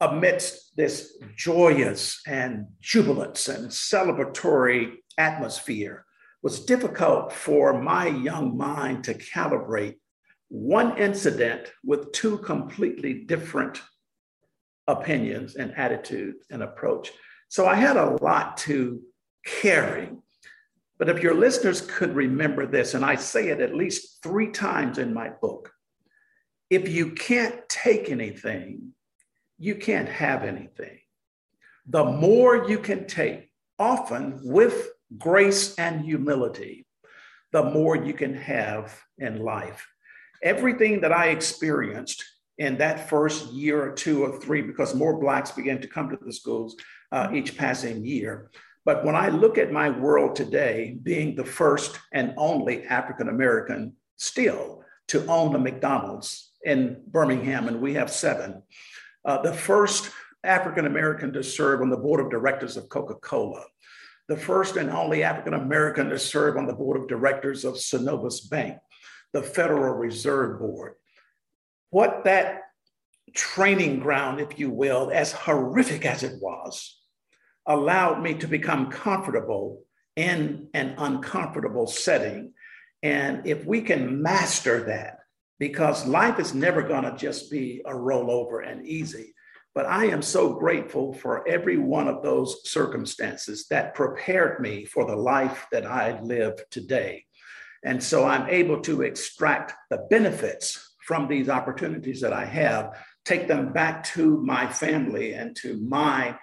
amidst 0.01 0.75
this 0.77 1.19
joyous 1.37 2.23
and 2.27 2.69
jubilance 2.81 3.49
and 3.49 3.69
celebratory 3.69 4.93
atmosphere, 5.21 6.07
was 6.43 6.65
difficult 6.65 7.33
for 7.33 7.81
my 7.81 8.07
young 8.07 8.57
mind 8.57 9.05
to 9.05 9.15
calibrate 9.15 9.97
one 10.49 10.97
incident 10.97 11.71
with 11.85 12.11
two 12.13 12.39
completely 12.39 13.13
different 13.15 13.81
opinions 14.89 15.55
and 15.57 15.73
attitudes 15.77 16.47
and 16.51 16.63
approach. 16.63 17.13
So 17.49 17.67
I 17.67 17.75
had 17.75 17.97
a 17.97 18.17
lot 18.23 18.57
to 18.59 19.01
carry. 19.45 20.09
But 20.99 21.09
if 21.09 21.23
your 21.23 21.35
listeners 21.35 21.81
could 21.83 22.15
remember 22.15 22.67
this, 22.67 22.95
and 22.95 23.05
I 23.05 23.15
say 23.15 23.49
it 23.49 23.61
at 23.61 23.75
least 23.75 24.23
three 24.23 24.51
times 24.51 24.99
in 24.99 25.15
my 25.15 25.31
book, 25.41 25.73
if 26.69 26.89
you 26.89 27.13
can't 27.13 27.57
take 27.69 28.11
anything, 28.11 28.93
you 29.59 29.75
can't 29.75 30.09
have 30.09 30.43
anything. 30.45 30.99
The 31.87 32.05
more 32.05 32.69
you 32.69 32.79
can 32.79 33.07
take, 33.07 33.51
often 33.79 34.41
with 34.43 34.91
grace 35.19 35.75
and 35.77 36.05
humility, 36.05 36.87
the 37.53 37.63
more 37.63 37.97
you 37.97 38.13
can 38.13 38.35
have 38.35 38.99
in 39.19 39.41
life. 39.41 39.87
Everything 40.43 41.01
that 41.01 41.13
I 41.13 41.27
experienced 41.27 42.25
in 42.59 42.79
that 42.79 43.09
first 43.09 43.53
year 43.53 43.83
or 43.83 43.93
two 43.93 44.23
or 44.23 44.39
three, 44.39 44.63
because 44.63 44.95
more 44.95 45.19
Blacks 45.19 45.51
began 45.51 45.81
to 45.81 45.89
come 45.89 46.11
to 46.11 46.19
the 46.25 46.33
schools 46.33 46.77
uh, 47.11 47.29
each 47.33 47.57
passing 47.57 48.05
year. 48.05 48.51
But 48.85 49.05
when 49.05 49.15
I 49.15 49.29
look 49.29 49.59
at 49.59 49.73
my 49.73 49.91
world 49.91 50.37
today, 50.37 50.99
being 51.03 51.35
the 51.35 51.45
first 51.45 51.99
and 52.13 52.35
only 52.37 52.85
African 52.85 53.29
American 53.29 53.95
still 54.17 54.83
to 55.09 55.27
own 55.27 55.55
a 55.55 55.59
McDonald's 55.59 56.53
in 56.65 57.03
Birmingham, 57.07 57.69
and 57.69 57.81
we 57.81 57.95
have 57.95 58.11
seven, 58.11 58.63
uh, 59.25 59.43
the 59.43 59.53
first 59.53 60.11
African 60.45 60.87
American 60.87 61.33
to 61.33 61.43
serve 61.43 61.83
on 61.83 61.91
the 61.91 61.97
board 61.97 62.21
of 62.21 62.31
directors 62.31 62.77
of 62.77 62.89
Coca 62.89 63.15
Cola, 63.17 63.65
the 64.31 64.37
first 64.37 64.77
and 64.77 64.91
only 64.91 65.25
African 65.25 65.55
American 65.55 66.09
to 66.09 66.17
serve 66.17 66.57
on 66.57 66.69
the 66.69 66.73
board 66.73 66.97
of 66.97 67.09
directors 67.09 67.65
of 67.65 67.75
Synovus 67.75 68.49
Bank, 68.49 68.79
the 69.33 69.43
Federal 69.43 69.93
Reserve 69.95 70.61
Board. 70.61 70.95
What 71.91 72.23
that 72.23 72.61
training 73.35 73.99
ground, 73.99 74.41
if 74.41 74.57
you 74.57 74.71
will, 74.71 75.11
as 75.13 75.33
horrific 75.33 76.07
as 76.07 76.23
it 76.23 76.41
was, 76.41 76.97
allowed 77.67 78.23
me 78.23 78.35
to 78.35 78.47
become 78.47 78.93
comfortable 78.93 79.83
in 80.15 80.69
an 80.75 80.95
uncomfortable 80.97 81.89
setting. 81.89 82.53
And 83.03 83.45
if 83.49 83.65
we 83.65 83.83
can 83.83 84.23
master 84.23 84.85
that, 84.85 85.19
because 85.59 86.07
life 86.07 86.39
is 86.39 86.55
never 86.55 86.83
going 86.83 87.03
to 87.03 87.17
just 87.17 87.51
be 87.51 87.83
a 87.85 87.93
rollover 87.93 88.65
and 88.65 88.87
easy, 88.87 89.35
but 89.75 89.87
I 89.87 90.07
am 90.07 90.23
so 90.23 90.55
grateful 90.55 91.13
for 91.13 91.47
every 91.49 91.79
one 91.79 92.09
of 92.09 92.23
those 92.23 92.69
circumstances 92.69 93.67
that 93.69 93.95
prepared 93.95 94.61
me 94.61 94.85
for 94.85 95.07
the 95.07 95.17
life 95.17 95.67
that 95.71 95.87
I 95.87 96.21
live 96.21 96.61
today. 96.71 97.25
And 97.85 98.03
so 98.03 98.27
I'm 98.27 98.49
able 98.49 98.81
to 98.83 99.03
extract 99.03 99.75
the 99.89 100.07
benefits 100.11 100.95
from 101.07 101.29
these 101.29 101.49
opportunities 101.49 102.21
that 102.21 102.33
I 102.33 102.45
have, 102.45 102.97
take 103.25 103.49
them 103.49 103.73
back 103.73 104.05
to 104.05 104.43
my 104.43 104.67
family 104.67 105.35
and 105.35 105.57
to 105.57 105.81
my 105.81 106.37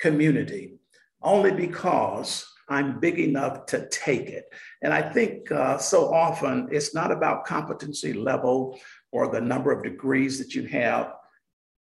community, 0.00 0.74
only 1.22 1.52
because 1.52 2.46
I'm 2.68 3.00
big 3.00 3.18
enough 3.18 3.66
to 3.66 3.88
take 3.88 4.28
it. 4.28 4.44
And 4.82 4.92
I 4.92 5.02
think 5.02 5.50
uh, 5.50 5.78
so 5.78 6.12
often 6.12 6.68
it's 6.70 6.94
not 6.94 7.12
about 7.12 7.44
competency 7.44 8.12
level 8.12 8.78
or 9.12 9.28
the 9.28 9.40
number 9.40 9.72
of 9.72 9.82
degrees 9.82 10.38
that 10.38 10.54
you 10.54 10.66
have 10.66 11.12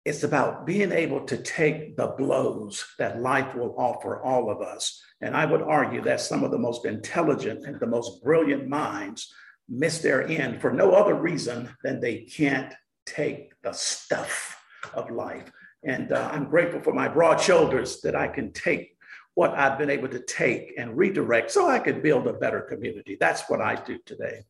it's 0.07 0.23
about 0.23 0.65
being 0.65 0.93
able 0.93 1.19
to 1.25 1.35
take 1.35 1.97
the 1.97 2.07
blows 2.17 2.85
that 2.97 3.21
life 3.21 3.53
will 3.53 3.75
offer 3.77 4.23
all 4.23 4.49
of 4.49 4.61
us. 4.61 5.03
And 5.19 5.35
I 5.35 5.43
would 5.43 5.61
argue 5.61 6.01
that 6.03 6.21
some 6.21 6.45
of 6.45 6.51
the 6.51 6.57
most 6.57 6.85
intelligent 6.85 7.65
and 7.65 7.77
the 7.77 7.87
most 7.87 8.23
brilliant 8.23 8.69
minds 8.69 9.29
miss 9.67 9.99
their 9.99 10.25
end 10.25 10.61
for 10.61 10.71
no 10.71 10.93
other 10.93 11.13
reason 11.13 11.69
than 11.83 11.99
they 11.99 12.19
can't 12.19 12.73
take 13.05 13.51
the 13.63 13.73
stuff 13.73 14.57
of 14.93 15.11
life. 15.11 15.51
And 15.83 16.13
uh, 16.13 16.29
I'm 16.31 16.49
grateful 16.49 16.79
for 16.79 16.93
my 16.93 17.09
broad 17.09 17.41
shoulders 17.41 17.99
that 18.01 18.15
I 18.15 18.29
can 18.29 18.53
take 18.53 18.95
what 19.33 19.51
I've 19.55 19.77
been 19.77 19.89
able 19.89 20.07
to 20.07 20.21
take 20.21 20.73
and 20.77 20.97
redirect 20.97 21.51
so 21.51 21.67
I 21.67 21.79
can 21.79 22.01
build 22.01 22.27
a 22.27 22.33
better 22.33 22.61
community. 22.61 23.17
That's 23.19 23.49
what 23.49 23.59
I 23.59 23.75
do 23.75 23.99
today. 24.05 24.45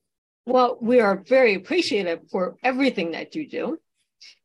Well, 0.45 0.77
we 0.79 0.99
are 0.99 1.23
very 1.27 1.55
appreciative 1.55 2.29
for 2.29 2.57
everything 2.63 3.11
that 3.11 3.33
you 3.33 3.49
do. 3.49 3.79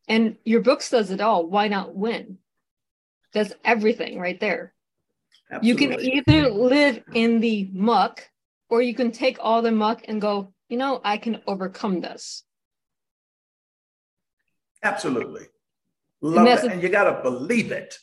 And 0.09 0.37
your 0.45 0.61
books 0.61 0.91
does 0.91 1.11
it 1.11 1.21
all. 1.21 1.47
Why 1.47 1.69
not 1.69 1.95
win? 1.95 2.39
Does 3.33 3.53
everything 3.65 4.19
right 4.19 4.39
there. 4.39 4.75
Absolutely. 5.51 5.69
You 5.69 5.77
can 5.77 6.01
either 6.01 6.51
live 6.51 7.03
in 7.15 7.41
the 7.41 7.71
muck 7.73 8.29
or 8.69 8.83
you 8.83 8.95
can 8.95 9.13
take 9.13 9.39
all 9.41 9.63
the 9.63 9.73
muck 9.73 10.03
and 10.09 10.21
go, 10.21 10.53
you 10.69 10.77
know, 10.77 11.01
I 11.05 11.19
can 11.19 11.43
overcome 11.47 12.01
this. 12.01 12.45
Absolutely. 14.83 15.47
Love 16.23 16.47
and, 16.47 16.59
it. 16.59 16.73
and 16.73 16.83
you 16.83 16.89
got 16.89 17.05
to 17.05 17.23
believe 17.23 17.71
it. 17.71 17.99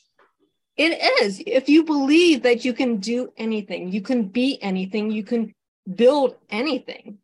It 0.78 1.24
is. 1.24 1.42
If 1.46 1.68
you 1.68 1.84
believe 1.84 2.44
that 2.44 2.64
you 2.64 2.74
can 2.74 2.98
do 2.98 3.34
anything, 3.36 3.92
you 3.92 4.02
can 4.02 4.24
be 4.28 4.62
anything, 4.62 5.12
you 5.12 5.24
can 5.24 5.54
build 5.94 6.36
anything, 6.50 7.18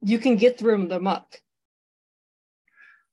you 0.00 0.18
can 0.18 0.36
get 0.36 0.58
through 0.58 0.86
the 0.86 1.00
muck. 1.00 1.40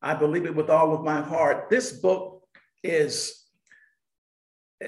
I 0.05 0.13
believe 0.13 0.45
it 0.45 0.55
with 0.55 0.69
all 0.69 0.93
of 0.93 1.03
my 1.03 1.19
heart. 1.19 1.69
This 1.71 1.91
book 1.91 2.43
is 2.83 3.41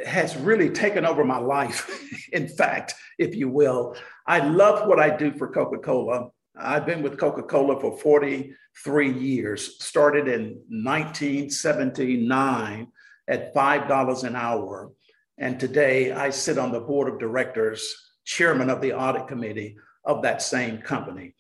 has 0.06 0.38
really 0.38 0.70
taken 0.70 1.08
over 1.08 1.26
my 1.26 1.40
life. 1.40 1.90
In 2.34 2.48
fact, 2.48 2.94
if 3.18 3.36
you 3.36 3.50
will, 3.50 3.96
I 4.28 4.48
love 4.48 4.88
what 4.88 5.00
I 5.00 5.10
do 5.16 5.32
for 5.32 5.48
Coca-Cola. 5.48 6.30
I've 6.56 6.86
been 6.86 7.02
with 7.02 7.18
Coca-Cola 7.18 7.80
for 7.80 7.98
43 7.98 9.12
years, 9.12 9.84
started 9.84 10.28
in 10.28 10.62
1979 10.70 12.88
at 13.28 13.56
$5 13.56 14.24
an 14.24 14.36
hour. 14.36 14.92
And 15.40 15.60
today 15.60 16.12
I 16.12 16.30
sit 16.30 16.60
on 16.60 16.72
the 16.72 16.82
board 16.82 17.12
of 17.12 17.20
directors, 17.20 17.92
chairman 18.24 18.70
of 18.70 18.82
the 18.82 18.94
audit 18.94 19.28
committee 19.28 19.78
of 20.04 20.22
that 20.22 20.44
same 20.44 20.78
company. 20.80 21.34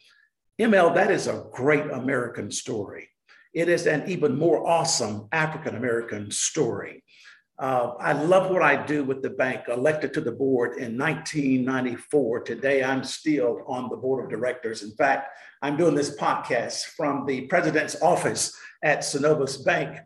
ML, 0.59 0.95
that 0.95 1.11
is 1.11 1.27
a 1.27 1.45
great 1.51 1.91
American 1.91 2.49
story 2.49 3.09
it 3.57 3.69
is 3.69 3.87
an 3.87 4.03
even 4.07 4.37
more 4.37 4.67
awesome 4.67 5.27
African 5.31 5.75
American 5.75 6.29
story. 6.29 7.03
Uh, 7.57 7.93
I 7.99 8.13
love 8.13 8.51
what 8.51 8.61
I 8.61 8.85
do 8.85 9.03
with 9.03 9.23
the 9.23 9.31
bank, 9.31 9.61
elected 9.67 10.13
to 10.13 10.21
the 10.21 10.31
board 10.31 10.77
in 10.77 10.95
1994. 10.95 12.41
Today, 12.41 12.83
I'm 12.83 13.03
still 13.03 13.63
on 13.65 13.89
the 13.89 13.95
board 13.95 14.23
of 14.23 14.29
directors. 14.29 14.83
In 14.83 14.91
fact, 14.91 15.31
I'm 15.63 15.75
doing 15.75 15.95
this 15.95 16.15
podcast 16.15 16.83
from 16.95 17.25
the 17.25 17.47
president's 17.47 17.99
office 17.99 18.55
at 18.83 18.99
Synovus 18.99 19.65
Bank. 19.65 20.01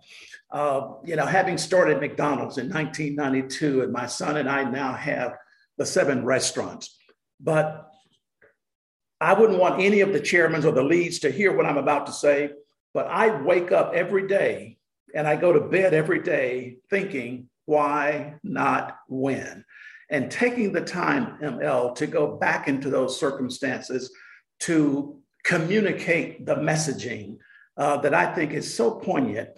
Uh, 0.50 0.94
you 1.04 1.18
know, 1.18 1.26
having 1.26 1.58
started 1.58 2.00
McDonald's 2.00 2.58
in 2.58 2.70
1992, 2.70 3.82
and 3.82 3.92
my 3.92 4.06
son 4.06 4.38
and 4.38 4.48
I 4.48 4.64
now 4.64 4.94
have 4.94 5.36
the 5.78 5.86
seven 5.86 6.24
restaurants. 6.24 6.98
But 7.42 7.86
I 9.20 9.34
wouldn't 9.34 9.60
want 9.60 9.82
any 9.82 10.00
of 10.00 10.14
the 10.14 10.22
chairmen 10.22 10.66
or 10.66 10.72
the 10.72 10.84
leads 10.84 11.20
to 11.20 11.30
hear 11.30 11.54
what 11.54 11.66
I'm 11.66 11.78
about 11.78 12.06
to 12.06 12.14
say 12.14 12.52
but 12.94 13.08
I 13.08 13.42
wake 13.42 13.72
up 13.72 13.94
every 13.94 14.28
day 14.28 14.78
and 15.14 15.28
I 15.28 15.36
go 15.36 15.54
to 15.54 15.62
bed 15.62 15.94
every 15.94 16.22
day 16.22 16.78
thinking, 16.90 17.50
why 17.66 18.36
not 18.44 18.98
win? 19.08 19.64
And 20.10 20.30
taking 20.30 20.74
the 20.74 20.82
time, 20.82 21.38
ML, 21.42 21.96
to 21.96 22.08
go 22.08 22.38
back 22.38 22.68
into 22.68 22.90
those 22.90 23.20
circumstances 23.20 24.12
to 24.62 25.22
communicate 25.44 26.46
the 26.46 26.56
messaging 26.56 27.38
uh, 27.78 27.98
that 27.98 28.14
I 28.14 28.34
think 28.34 28.52
is 28.52 28.74
so 28.74 28.92
poignant 28.92 29.50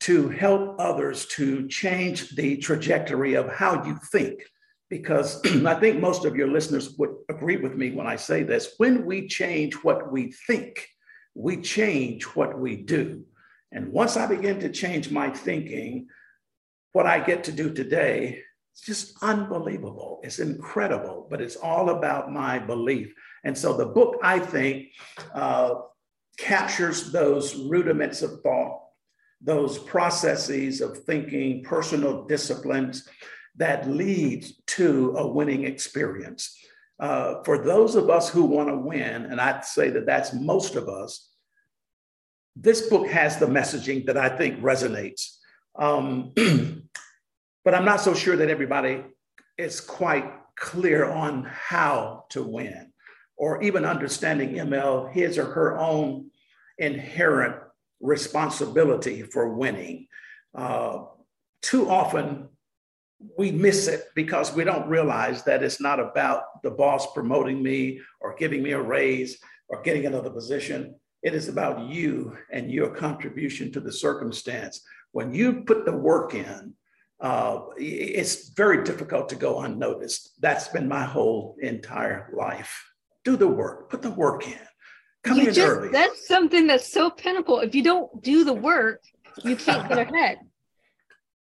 to 0.00 0.28
help 0.28 0.76
others 0.80 1.26
to 1.26 1.68
change 1.68 2.34
the 2.34 2.56
trajectory 2.56 3.34
of 3.34 3.48
how 3.48 3.84
you 3.84 3.96
think. 4.10 4.42
Because 4.90 5.40
I 5.66 5.74
think 5.76 6.00
most 6.00 6.24
of 6.24 6.34
your 6.34 6.48
listeners 6.48 6.96
would 6.98 7.14
agree 7.30 7.56
with 7.56 7.76
me 7.76 7.92
when 7.92 8.06
I 8.06 8.16
say 8.16 8.42
this. 8.42 8.74
When 8.78 9.06
we 9.06 9.28
change 9.28 9.74
what 9.74 10.10
we 10.10 10.32
think, 10.48 10.88
we 11.34 11.60
change 11.60 12.24
what 12.24 12.58
we 12.58 12.76
do. 12.76 13.24
And 13.70 13.92
once 13.92 14.16
I 14.16 14.26
begin 14.26 14.60
to 14.60 14.68
change 14.68 15.10
my 15.10 15.30
thinking, 15.30 16.08
what 16.92 17.06
I 17.06 17.20
get 17.20 17.44
to 17.44 17.52
do 17.52 17.72
today 17.72 18.42
is 18.74 18.82
just 18.82 19.16
unbelievable. 19.22 20.20
It's 20.22 20.38
incredible, 20.38 21.26
but 21.30 21.40
it's 21.40 21.56
all 21.56 21.90
about 21.90 22.32
my 22.32 22.58
belief. 22.58 23.14
And 23.44 23.56
so 23.56 23.76
the 23.76 23.86
book, 23.86 24.18
I 24.22 24.38
think, 24.38 24.88
uh, 25.34 25.74
captures 26.38 27.12
those 27.12 27.54
rudiments 27.54 28.22
of 28.22 28.40
thought, 28.42 28.80
those 29.40 29.78
processes 29.78 30.80
of 30.80 30.98
thinking, 31.04 31.62
personal 31.64 32.24
disciplines 32.26 33.08
that 33.56 33.88
lead 33.88 34.46
to 34.66 35.14
a 35.16 35.26
winning 35.26 35.64
experience. 35.64 36.56
Uh, 37.02 37.42
for 37.42 37.58
those 37.58 37.96
of 37.96 38.08
us 38.08 38.28
who 38.30 38.44
want 38.44 38.68
to 38.68 38.76
win, 38.76 39.24
and 39.24 39.40
I'd 39.40 39.64
say 39.64 39.90
that 39.90 40.06
that's 40.06 40.32
most 40.32 40.76
of 40.76 40.88
us, 40.88 41.30
this 42.54 42.88
book 42.88 43.08
has 43.08 43.38
the 43.38 43.46
messaging 43.46 44.06
that 44.06 44.16
I 44.16 44.28
think 44.28 44.60
resonates. 44.60 45.38
Um, 45.76 46.32
but 47.64 47.74
I'm 47.74 47.84
not 47.84 48.02
so 48.02 48.14
sure 48.14 48.36
that 48.36 48.50
everybody 48.50 49.02
is 49.58 49.80
quite 49.80 50.30
clear 50.54 51.04
on 51.04 51.44
how 51.44 52.26
to 52.30 52.42
win 52.44 52.92
or 53.36 53.60
even 53.64 53.84
understanding 53.84 54.50
ML, 54.50 55.12
his 55.12 55.38
or 55.38 55.46
her 55.46 55.76
own 55.76 56.30
inherent 56.78 57.56
responsibility 58.00 59.22
for 59.22 59.54
winning. 59.54 60.06
Uh, 60.54 61.06
too 61.62 61.90
often, 61.90 62.48
we 63.36 63.50
miss 63.50 63.88
it 63.88 64.06
because 64.14 64.54
we 64.54 64.64
don't 64.64 64.88
realize 64.88 65.42
that 65.44 65.62
it's 65.62 65.80
not 65.80 66.00
about 66.00 66.62
the 66.62 66.70
boss 66.70 67.12
promoting 67.12 67.62
me 67.62 68.00
or 68.20 68.34
giving 68.34 68.62
me 68.62 68.72
a 68.72 68.80
raise 68.80 69.38
or 69.68 69.82
getting 69.82 70.06
another 70.06 70.30
position. 70.30 70.94
It 71.22 71.34
is 71.34 71.48
about 71.48 71.88
you 71.88 72.36
and 72.50 72.70
your 72.70 72.94
contribution 72.94 73.72
to 73.72 73.80
the 73.80 73.92
circumstance. 73.92 74.82
When 75.12 75.32
you 75.32 75.62
put 75.62 75.84
the 75.84 75.96
work 75.96 76.34
in, 76.34 76.74
uh, 77.20 77.60
it's 77.76 78.48
very 78.50 78.82
difficult 78.82 79.28
to 79.28 79.36
go 79.36 79.60
unnoticed. 79.60 80.32
That's 80.40 80.68
been 80.68 80.88
my 80.88 81.04
whole 81.04 81.56
entire 81.60 82.30
life. 82.36 82.84
Do 83.24 83.36
the 83.36 83.46
work, 83.46 83.88
put 83.88 84.02
the 84.02 84.10
work 84.10 84.48
in. 84.48 84.58
Come 85.22 85.38
you 85.38 85.48
in 85.48 85.54
just, 85.54 85.68
early. 85.68 85.88
That's 85.90 86.26
something 86.26 86.66
that's 86.66 86.92
so 86.92 87.10
pinnacle. 87.10 87.60
If 87.60 87.76
you 87.76 87.84
don't 87.84 88.22
do 88.22 88.42
the 88.42 88.52
work, 88.52 89.02
you 89.44 89.54
can't 89.54 89.88
get 89.88 89.98
ahead. 89.98 90.38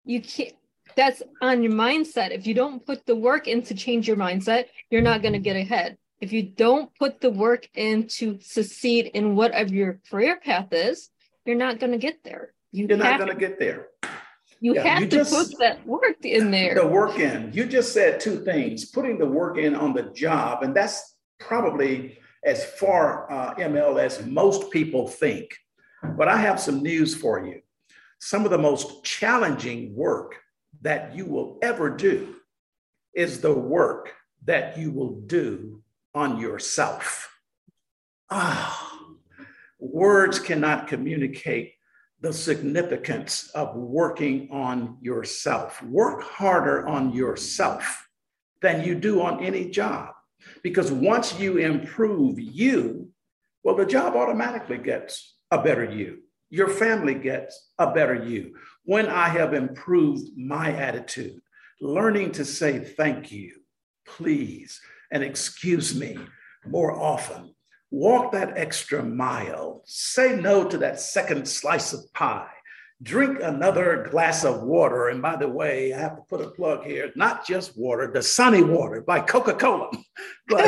You 0.03 0.21
can't. 0.21 0.53
That's 0.95 1.21
on 1.41 1.63
your 1.63 1.71
mindset. 1.71 2.31
If 2.31 2.45
you 2.47 2.53
don't 2.53 2.85
put 2.85 3.05
the 3.05 3.15
work 3.15 3.47
in 3.47 3.61
to 3.63 3.73
change 3.73 4.07
your 4.07 4.17
mindset, 4.17 4.65
you're 4.89 5.01
not 5.01 5.21
going 5.21 5.33
to 5.33 5.39
get 5.39 5.55
ahead. 5.55 5.97
If 6.19 6.31
you 6.31 6.43
don't 6.43 6.93
put 6.99 7.19
the 7.19 7.31
work 7.31 7.67
in 7.73 8.07
to 8.19 8.39
succeed 8.41 9.07
in 9.13 9.35
whatever 9.35 9.73
your 9.73 9.99
career 10.09 10.39
path 10.39 10.67
is, 10.71 11.09
you're 11.45 11.55
not 11.55 11.79
going 11.79 11.93
to 11.93 11.97
get 11.97 12.23
there. 12.23 12.53
You 12.71 12.85
are 12.91 12.97
not 12.97 13.17
going 13.17 13.31
to 13.31 13.39
get 13.39 13.59
there. 13.59 13.87
You 14.59 14.75
yeah, 14.75 14.83
have 14.83 15.01
you 15.01 15.09
to 15.09 15.17
just, 15.17 15.33
put 15.33 15.59
that 15.59 15.85
work 15.87 16.23
in 16.23 16.51
there. 16.51 16.75
The 16.75 16.85
work 16.85 17.17
in. 17.17 17.51
You 17.51 17.65
just 17.65 17.93
said 17.93 18.19
two 18.19 18.45
things: 18.45 18.85
putting 18.85 19.17
the 19.17 19.25
work 19.25 19.57
in 19.57 19.75
on 19.75 19.93
the 19.93 20.03
job, 20.03 20.61
and 20.61 20.75
that's 20.75 21.15
probably 21.39 22.19
as 22.45 22.63
far 22.63 23.31
uh, 23.31 23.55
ML 23.55 23.99
as 23.99 24.23
most 24.25 24.69
people 24.69 25.07
think. 25.07 25.49
But 26.15 26.27
I 26.27 26.37
have 26.37 26.59
some 26.59 26.83
news 26.83 27.15
for 27.15 27.43
you. 27.43 27.61
Some 28.19 28.45
of 28.45 28.51
the 28.51 28.57
most 28.59 29.03
challenging 29.03 29.95
work 29.95 30.35
that 30.81 31.15
you 31.15 31.25
will 31.25 31.57
ever 31.61 31.89
do 31.89 32.35
is 33.13 33.41
the 33.41 33.53
work 33.53 34.13
that 34.45 34.77
you 34.77 34.91
will 34.91 35.21
do 35.21 35.81
on 36.13 36.39
yourself. 36.39 37.29
Ah, 38.29 38.97
words 39.79 40.39
cannot 40.39 40.87
communicate 40.87 41.73
the 42.21 42.31
significance 42.31 43.49
of 43.55 43.75
working 43.75 44.47
on 44.51 44.97
yourself. 45.01 45.81
Work 45.83 46.23
harder 46.23 46.87
on 46.87 47.13
yourself 47.13 48.07
than 48.61 48.85
you 48.85 48.95
do 48.95 49.21
on 49.21 49.43
any 49.43 49.69
job. 49.69 50.13
Because 50.63 50.91
once 50.91 51.39
you 51.39 51.57
improve 51.57 52.39
you, 52.39 53.09
well, 53.63 53.75
the 53.75 53.85
job 53.85 54.15
automatically 54.15 54.77
gets 54.77 55.35
a 55.51 55.61
better 55.61 55.85
you. 55.85 56.19
Your 56.49 56.67
family 56.67 57.15
gets 57.15 57.71
a 57.77 57.91
better 57.91 58.15
you. 58.15 58.55
When 58.83 59.07
I 59.07 59.29
have 59.29 59.53
improved 59.53 60.37
my 60.37 60.73
attitude, 60.73 61.39
learning 61.79 62.31
to 62.33 62.45
say 62.45 62.79
thank 62.79 63.31
you, 63.31 63.53
please, 64.05 64.81
and 65.11 65.23
excuse 65.23 65.93
me 65.93 66.17
more 66.65 66.91
often, 66.91 67.53
walk 67.91 68.31
that 68.31 68.57
extra 68.57 69.03
mile, 69.03 69.83
say 69.85 70.35
no 70.35 70.67
to 70.67 70.77
that 70.79 70.99
second 70.99 71.47
slice 71.47 71.93
of 71.93 72.11
pie, 72.13 72.49
drink 73.03 73.39
another 73.41 74.07
glass 74.11 74.43
of 74.43 74.63
water. 74.63 75.09
And 75.09 75.21
by 75.21 75.35
the 75.35 75.47
way, 75.47 75.93
I 75.93 75.99
have 75.99 76.15
to 76.15 76.21
put 76.23 76.41
a 76.41 76.49
plug 76.51 76.83
here 76.83 77.11
not 77.15 77.45
just 77.45 77.77
water, 77.77 78.11
Dasani 78.13 78.67
water 78.67 79.01
by 79.01 79.19
Coca 79.19 79.53
Cola, 79.53 79.91
but 80.47 80.65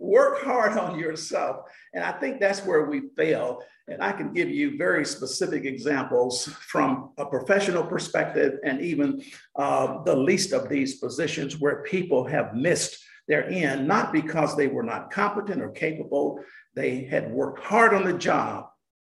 work 0.00 0.42
hard 0.42 0.76
on 0.76 0.98
yourself. 0.98 1.66
And 1.94 2.02
I 2.02 2.12
think 2.12 2.40
that's 2.40 2.64
where 2.64 2.86
we 2.86 3.02
fail. 3.16 3.62
And 3.86 4.02
I 4.02 4.12
can 4.12 4.32
give 4.32 4.48
you 4.48 4.78
very 4.78 5.04
specific 5.04 5.64
examples 5.64 6.46
from 6.46 7.10
a 7.18 7.26
professional 7.26 7.84
perspective 7.84 8.58
and 8.64 8.80
even 8.80 9.22
uh, 9.56 10.02
the 10.04 10.16
least 10.16 10.52
of 10.52 10.68
these 10.68 10.96
positions 10.96 11.60
where 11.60 11.82
people 11.82 12.24
have 12.24 12.54
missed 12.54 12.98
their 13.28 13.48
end, 13.48 13.86
not 13.86 14.12
because 14.12 14.56
they 14.56 14.66
were 14.66 14.82
not 14.82 15.10
competent 15.10 15.60
or 15.60 15.70
capable. 15.70 16.42
They 16.74 17.04
had 17.04 17.30
worked 17.30 17.60
hard 17.60 17.94
on 17.94 18.04
the 18.04 18.16
job, 18.16 18.68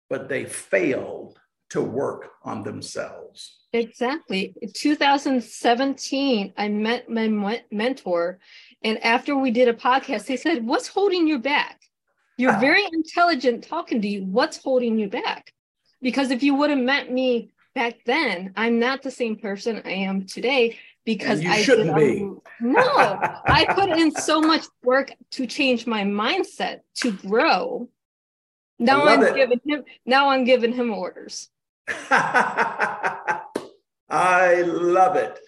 but 0.08 0.28
they 0.28 0.44
failed 0.44 1.38
to 1.70 1.82
work 1.82 2.30
on 2.44 2.62
themselves. 2.62 3.58
Exactly. 3.72 4.54
In 4.62 4.70
2017, 4.72 6.54
I 6.56 6.68
met 6.68 7.10
my 7.10 7.62
mentor, 7.70 8.38
and 8.86 9.02
after 9.04 9.36
we 9.36 9.50
did 9.50 9.66
a 9.66 9.72
podcast, 9.72 10.28
he 10.28 10.36
said, 10.36 10.64
What's 10.64 10.86
holding 10.86 11.26
you 11.26 11.40
back? 11.40 11.80
You're 12.36 12.52
ah. 12.52 12.60
very 12.60 12.84
intelligent 12.92 13.64
talking 13.64 14.00
to 14.00 14.06
you. 14.06 14.24
What's 14.24 14.58
holding 14.58 14.96
you 14.96 15.08
back? 15.08 15.52
Because 16.00 16.30
if 16.30 16.44
you 16.44 16.54
would 16.54 16.70
have 16.70 16.78
met 16.78 17.10
me 17.10 17.50
back 17.74 17.94
then, 18.06 18.52
I'm 18.56 18.78
not 18.78 19.02
the 19.02 19.10
same 19.10 19.38
person 19.38 19.82
I 19.84 19.90
am 19.90 20.26
today 20.26 20.78
because 21.04 21.44
I 21.44 21.62
shouldn't 21.62 21.96
be. 21.96 22.30
no, 22.60 22.86
I 22.86 23.66
put 23.74 23.90
in 23.90 24.12
so 24.12 24.40
much 24.40 24.66
work 24.84 25.10
to 25.32 25.48
change 25.48 25.88
my 25.88 26.04
mindset 26.04 26.82
to 26.98 27.10
grow. 27.10 27.88
Now 28.78 29.04
I'm 29.04 29.20
it. 29.20 29.34
giving 29.34 29.60
him 29.66 29.82
now 30.04 30.28
I'm 30.28 30.44
giving 30.44 30.72
him 30.72 30.94
orders. 30.94 31.48
I 31.88 33.42
love 34.08 35.16
it. 35.16 35.40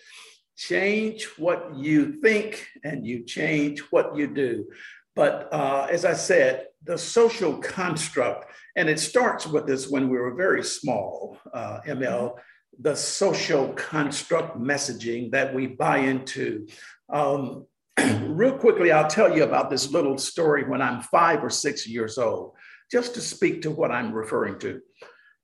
Change 0.59 1.25
what 1.38 1.77
you 1.77 2.14
think 2.21 2.66
and 2.83 3.07
you 3.07 3.23
change 3.23 3.79
what 3.92 4.16
you 4.16 4.27
do. 4.27 4.66
But 5.14 5.49
uh, 5.53 5.87
as 5.88 6.05
I 6.05 6.14
said, 6.14 6.66
the 6.83 6.99
social 6.99 7.59
construct, 7.59 8.51
and 8.75 8.88
it 8.88 8.99
starts 8.99 9.47
with 9.47 9.68
this 9.68 9.88
when 9.88 10.09
we 10.09 10.18
were 10.18 10.35
very 10.35 10.64
small, 10.64 11.38
uh, 11.55 11.79
ML, 11.87 12.38
the 12.81 12.97
social 12.97 13.68
construct 13.75 14.59
messaging 14.59 15.31
that 15.31 15.55
we 15.55 15.68
buy 15.68 15.99
into. 15.99 16.66
Um, 17.09 17.66
real 18.23 18.59
quickly, 18.59 18.90
I'll 18.90 19.09
tell 19.09 19.37
you 19.37 19.44
about 19.44 19.71
this 19.71 19.92
little 19.92 20.18
story 20.18 20.64
when 20.64 20.83
I'm 20.83 21.03
five 21.03 21.44
or 21.44 21.51
six 21.51 21.87
years 21.87 22.18
old, 22.18 22.55
just 22.90 23.14
to 23.14 23.21
speak 23.21 23.62
to 23.62 23.71
what 23.71 23.92
I'm 23.92 24.12
referring 24.12 24.59
to. 24.61 24.81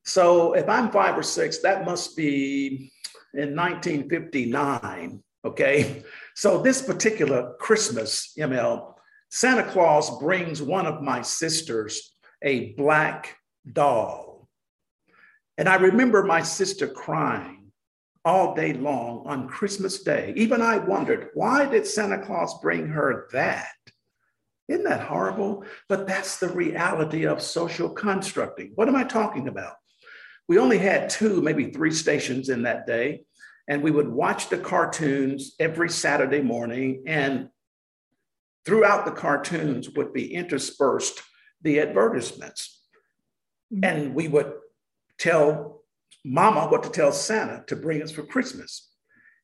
So 0.04 0.54
if 0.54 0.68
I'm 0.68 0.90
five 0.90 1.16
or 1.16 1.22
six, 1.22 1.58
that 1.58 1.84
must 1.84 2.16
be 2.16 2.92
in 3.36 3.54
1959. 3.54 5.22
Okay. 5.44 6.02
So 6.34 6.62
this 6.62 6.82
particular 6.82 7.54
Christmas, 7.60 8.32
ML, 8.38 8.94
Santa 9.30 9.64
Claus 9.64 10.18
brings 10.18 10.62
one 10.62 10.86
of 10.86 11.02
my 11.02 11.22
sisters 11.22 12.16
a 12.42 12.72
black 12.72 13.36
doll. 13.70 14.48
And 15.58 15.68
I 15.68 15.76
remember 15.76 16.24
my 16.24 16.42
sister 16.42 16.88
crying 16.88 17.72
all 18.24 18.54
day 18.54 18.72
long 18.72 19.24
on 19.26 19.48
Christmas 19.48 20.02
Day. 20.02 20.32
Even 20.36 20.62
I 20.62 20.78
wondered, 20.78 21.28
why 21.34 21.66
did 21.66 21.86
Santa 21.86 22.24
Claus 22.24 22.58
bring 22.60 22.86
her 22.88 23.28
that? 23.32 23.68
Isn't 24.68 24.84
that 24.84 25.02
horrible? 25.02 25.64
But 25.88 26.06
that's 26.06 26.38
the 26.38 26.48
reality 26.48 27.26
of 27.26 27.42
social 27.42 27.90
constructing. 27.90 28.72
What 28.76 28.88
am 28.88 28.96
I 28.96 29.04
talking 29.04 29.48
about? 29.48 29.74
We 30.48 30.58
only 30.58 30.78
had 30.78 31.08
two, 31.08 31.40
maybe 31.40 31.70
three 31.70 31.92
stations 31.92 32.48
in 32.48 32.62
that 32.62 32.86
day, 32.86 33.24
and 33.68 33.82
we 33.82 33.90
would 33.90 34.08
watch 34.08 34.48
the 34.48 34.58
cartoons 34.58 35.54
every 35.58 35.88
Saturday 35.88 36.42
morning. 36.42 37.04
And 37.06 37.48
throughout 38.66 39.04
the 39.04 39.12
cartoons 39.12 39.90
would 39.90 40.12
be 40.12 40.34
interspersed 40.34 41.22
the 41.62 41.80
advertisements. 41.80 42.82
Mm-hmm. 43.72 43.84
And 43.84 44.14
we 44.14 44.28
would 44.28 44.52
tell 45.18 45.82
mama 46.24 46.66
what 46.68 46.82
to 46.84 46.90
tell 46.90 47.12
Santa 47.12 47.64
to 47.66 47.76
bring 47.76 48.02
us 48.02 48.10
for 48.10 48.22
Christmas. 48.22 48.90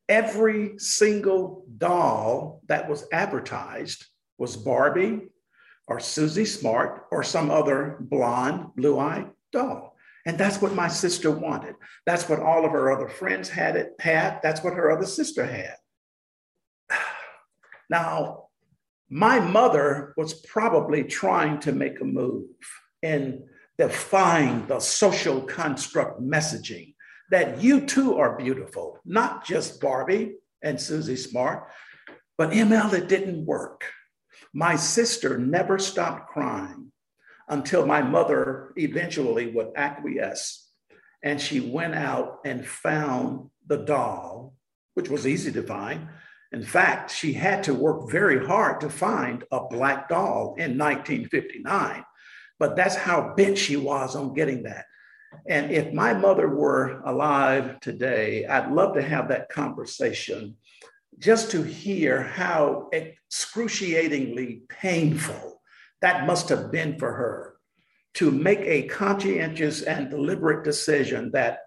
Every 0.09 0.79
single 0.79 1.65
doll 1.79 2.61
that 2.67 2.89
was 2.89 3.07
advertised 3.13 4.05
was 4.39 4.57
Barbie 4.57 5.29
or 5.87 6.01
Susie 6.01 6.45
Smart 6.45 7.07
or 7.11 7.23
some 7.23 7.51
other 7.51 7.97
blonde, 8.01 8.75
blue 8.77 8.99
eyed 8.99 9.31
doll. 9.53 9.90
And 10.27 10.37
that's 10.37 10.61
what 10.61 10.75
my 10.75 10.89
sister 10.89 11.31
wanted. 11.31 11.75
That's 12.07 12.29
what 12.29 12.41
all 12.41 12.65
of 12.65 12.73
her 12.73 12.93
other 12.93 13.09
friends 13.09 13.49
had 13.49 13.77
it 13.77 13.95
had. 13.99 14.41
That's 14.43 14.63
what 14.63 14.75
her 14.75 14.91
other 14.91 15.07
sister 15.07 15.45
had. 15.45 15.77
Now, 17.89 18.45
my 19.09 19.41
mother 19.41 20.15
was 20.17 20.35
probably 20.35 21.03
trying 21.03 21.59
to 21.61 21.73
make 21.73 22.01
a 22.01 22.05
move 22.05 22.45
and 23.03 23.43
define 23.79 24.69
the 24.69 24.79
social 24.79 25.41
construct 25.41 26.21
messaging 26.21 26.95
that 27.33 27.61
you 27.61 27.81
too 27.87 28.19
are 28.19 28.37
beautiful, 28.37 28.99
not 29.05 29.45
just 29.45 29.81
Barbie 29.81 30.37
and 30.63 30.81
Susie 30.81 31.17
Smart, 31.17 31.69
but 32.39 32.51
ML, 32.51 32.93
it 32.93 33.09
didn't 33.09 33.45
work. 33.45 33.85
My 34.55 34.77
sister 34.77 35.39
never 35.39 35.79
stopped 35.79 36.31
crying 36.31 36.93
until 37.51 37.85
my 37.85 38.01
mother 38.01 38.73
eventually 38.77 39.51
would 39.51 39.73
acquiesce. 39.77 40.69
And 41.23 41.41
she 41.41 41.61
went 41.61 41.95
out 41.95 42.39
and 42.45 42.67
found 42.67 43.51
the 43.67 43.79
doll, 43.79 44.55
which 44.95 45.11
was 45.11 45.27
easy 45.27 45.53
to 45.53 45.63
find. 45.63 46.09
In 46.53 46.63
fact, 46.63 47.11
she 47.11 47.33
had 47.33 47.63
to 47.65 47.75
work 47.75 48.11
very 48.11 48.45
hard 48.45 48.81
to 48.81 48.89
find 48.89 49.45
a 49.53 49.67
black 49.69 50.09
doll 50.09 50.55
in 50.59 50.79
1959. 50.79 52.05
But 52.59 52.77
that's 52.77 52.97
how 52.97 53.35
bent 53.35 53.59
she 53.59 53.77
was 53.77 54.17
on 54.17 54.35
getting 54.35 54.63
that. 54.63 54.87
And 55.49 55.71
if 55.71 55.93
my 55.93 56.13
mother 56.15 56.49
were 56.49 57.01
alive 57.05 57.79
today, 57.81 58.47
I'd 58.47 58.73
love 58.73 58.95
to 58.95 59.03
have 59.03 59.29
that 59.29 59.49
conversation 59.49 60.57
just 61.19 61.51
to 61.53 61.63
hear 61.63 62.23
how 62.23 62.89
excruciatingly 62.93 64.63
painful 64.69 65.60
that 66.03 66.27
must 66.27 66.49
have 66.49 66.71
been 66.71 66.99
for 66.99 67.13
her 67.13 67.57
to 68.15 68.31
make 68.31 68.61
a 68.61 68.89
conscientious 68.89 69.83
and 69.83 70.11
deliberate 70.11 70.65
decision 70.65 71.31
that 71.33 71.61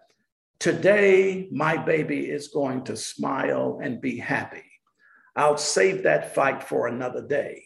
today 0.60 1.48
my 1.52 1.78
baby 1.78 2.30
is 2.30 2.50
going 2.50 2.84
to 2.84 2.98
smile 2.98 3.80
and 3.82 4.02
be 4.02 4.18
happy. 4.18 4.64
I'll 5.36 5.58
save 5.58 6.04
that 6.04 6.36
fight 6.36 6.62
for 6.62 6.88
another 6.88 7.26
day, 7.26 7.64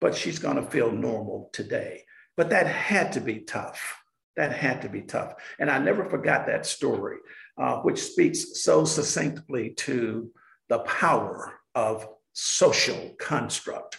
but 0.00 0.14
she's 0.14 0.38
going 0.38 0.56
to 0.56 0.70
feel 0.70 0.92
normal 0.92 1.50
today. 1.52 2.04
But 2.36 2.50
that 2.50 2.66
had 2.66 3.12
to 3.12 3.20
be 3.20 3.40
tough. 3.40 3.96
That 4.36 4.52
had 4.52 4.82
to 4.82 4.88
be 4.88 5.02
tough. 5.02 5.34
And 5.58 5.68
I 5.68 5.78
never 5.78 6.04
forgot 6.04 6.46
that 6.46 6.64
story, 6.64 7.16
uh, 7.56 7.78
which 7.78 8.00
speaks 8.00 8.62
so 8.62 8.84
succinctly 8.84 9.70
to 9.70 10.30
the 10.68 10.78
power 10.80 11.54
of 11.74 12.06
social 12.34 13.16
construct. 13.18 13.98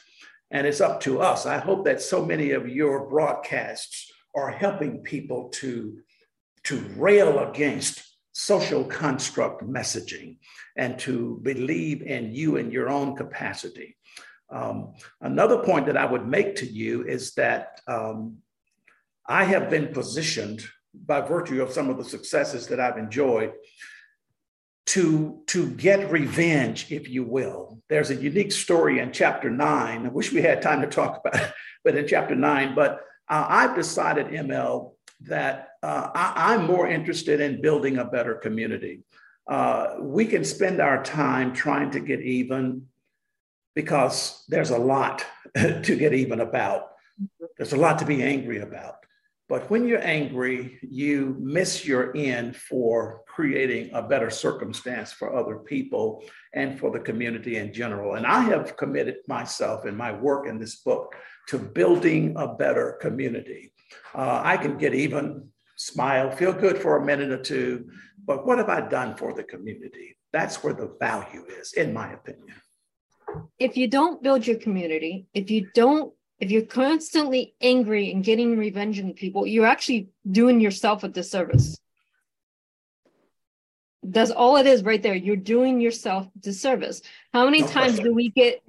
And 0.51 0.65
it's 0.65 0.81
up 0.81 1.01
to 1.01 1.21
us. 1.21 1.45
I 1.45 1.57
hope 1.57 1.85
that 1.85 2.01
so 2.01 2.25
many 2.25 2.51
of 2.51 2.67
your 2.67 3.07
broadcasts 3.07 4.11
are 4.35 4.49
helping 4.49 5.01
people 5.01 5.49
to, 5.49 5.99
to 6.63 6.79
rail 6.97 7.39
against 7.49 8.03
social 8.31 8.83
construct 8.85 9.63
messaging 9.63 10.37
and 10.75 10.97
to 10.99 11.39
believe 11.43 12.01
in 12.01 12.33
you 12.33 12.57
and 12.57 12.71
your 12.71 12.89
own 12.89 13.15
capacity. 13.15 13.97
Um, 14.49 14.93
another 15.21 15.59
point 15.59 15.85
that 15.87 15.97
I 15.97 16.05
would 16.05 16.27
make 16.27 16.55
to 16.57 16.65
you 16.65 17.05
is 17.05 17.33
that 17.35 17.81
um, 17.87 18.37
I 19.27 19.43
have 19.43 19.69
been 19.69 19.93
positioned 19.93 20.65
by 20.93 21.21
virtue 21.21 21.61
of 21.61 21.71
some 21.71 21.89
of 21.89 21.97
the 21.97 22.03
successes 22.03 22.67
that 22.67 22.79
I've 22.79 22.97
enjoyed 22.97 23.51
to, 24.89 25.39
to 25.45 25.69
get 25.75 26.11
revenge, 26.11 26.91
if 26.91 27.07
you 27.07 27.23
will. 27.23 27.79
There's 27.89 28.09
a 28.09 28.15
unique 28.15 28.51
story 28.51 28.97
in 28.99 29.11
chapter 29.11 29.47
nine. 29.49 30.07
I 30.07 30.09
wish 30.09 30.33
we 30.33 30.41
had 30.41 30.63
time 30.63 30.81
to 30.81 30.87
talk 30.87 31.21
about 31.23 31.39
it, 31.39 31.53
but 31.83 31.95
in 31.95 32.07
chapter 32.07 32.35
nine, 32.35 32.73
but 32.73 33.01
uh, 33.29 33.45
I've 33.47 33.75
decided, 33.75 34.27
ML, 34.27 34.93
that 35.21 35.69
uh, 35.83 36.09
I, 36.15 36.55
am 36.55 36.65
more 36.65 36.87
interested 36.87 37.39
in 37.39 37.61
building 37.61 37.97
a 37.99 38.05
better 38.05 38.33
community. 38.33 39.01
Uh, 39.47 39.97
we 39.99 40.25
can 40.25 40.43
spend 40.43 40.81
our 40.81 41.03
time 41.03 41.53
trying 41.53 41.91
to 41.91 41.99
get 41.99 42.21
even 42.21 42.87
because 43.75 44.43
there's 44.47 44.71
a 44.71 44.77
lot 44.77 45.23
to 45.55 45.95
get 45.95 46.13
even 46.13 46.39
about. 46.39 46.93
There's 47.57 47.73
a 47.73 47.77
lot 47.77 47.99
to 47.99 48.05
be 48.05 48.23
angry 48.23 48.59
about. 48.59 48.98
But 49.49 49.67
when 49.71 49.87
you're 49.87 50.05
angry, 50.05 50.77
you 50.83 51.35
miss 51.39 51.83
your 51.83 52.15
end 52.15 52.55
for 52.55 53.23
creating 53.25 53.89
a 53.95 54.01
better 54.03 54.29
circumstance 54.29 55.11
for 55.11 55.35
other 55.35 55.57
people 55.57 56.23
and 56.53 56.79
for 56.79 56.91
the 56.91 56.99
community 56.99 57.57
in 57.57 57.73
general. 57.73 58.13
And 58.13 58.27
I 58.27 58.41
have 58.41 58.77
committed 58.77 59.15
myself 59.27 59.87
in 59.87 59.97
my 59.97 60.11
work 60.11 60.47
in 60.47 60.59
this 60.59 60.75
book 60.75 61.15
to 61.47 61.57
building 61.57 62.35
a 62.37 62.47
better 62.47 62.99
community. 63.01 63.73
Uh, 64.13 64.41
I 64.43 64.55
can 64.55 64.77
get 64.77 64.93
even, 64.93 65.49
smile, 65.77 66.29
feel 66.29 66.53
good 66.53 66.77
for 66.77 66.97
a 66.97 67.05
minute 67.05 67.31
or 67.31 67.41
two, 67.41 67.89
but 68.23 68.45
what 68.45 68.59
have 68.59 68.69
I 68.69 68.81
done 68.81 69.15
for 69.15 69.33
the 69.33 69.43
community? 69.43 70.15
That's 70.31 70.63
where 70.63 70.73
the 70.73 70.95
value 70.99 71.45
is, 71.59 71.73
in 71.73 71.91
my 71.91 72.13
opinion. 72.13 72.53
If 73.57 73.75
you 73.77 73.87
don't 73.87 74.21
build 74.21 74.45
your 74.45 74.57
community, 74.57 75.25
if 75.33 75.49
you 75.49 75.69
don't 75.73 76.13
if 76.39 76.51
you're 76.51 76.61
constantly 76.61 77.53
angry 77.61 78.11
and 78.11 78.23
getting 78.23 78.57
revenge 78.57 78.99
on 79.01 79.13
people, 79.13 79.45
you're 79.45 79.65
actually 79.65 80.09
doing 80.29 80.61
yourself 80.61 81.03
a 81.03 81.09
disservice. 81.09 81.77
That's 84.01 84.31
all 84.31 84.55
it 84.55 84.65
is 84.65 84.83
right 84.83 85.03
there. 85.03 85.15
You're 85.15 85.35
doing 85.35 85.81
yourself 85.81 86.27
a 86.27 86.39
disservice. 86.39 87.01
How 87.33 87.45
many 87.45 87.61
no 87.61 87.67
times 87.67 87.93
question. 87.93 88.05
do 88.05 88.13
we 88.13 88.29
get 88.29 88.63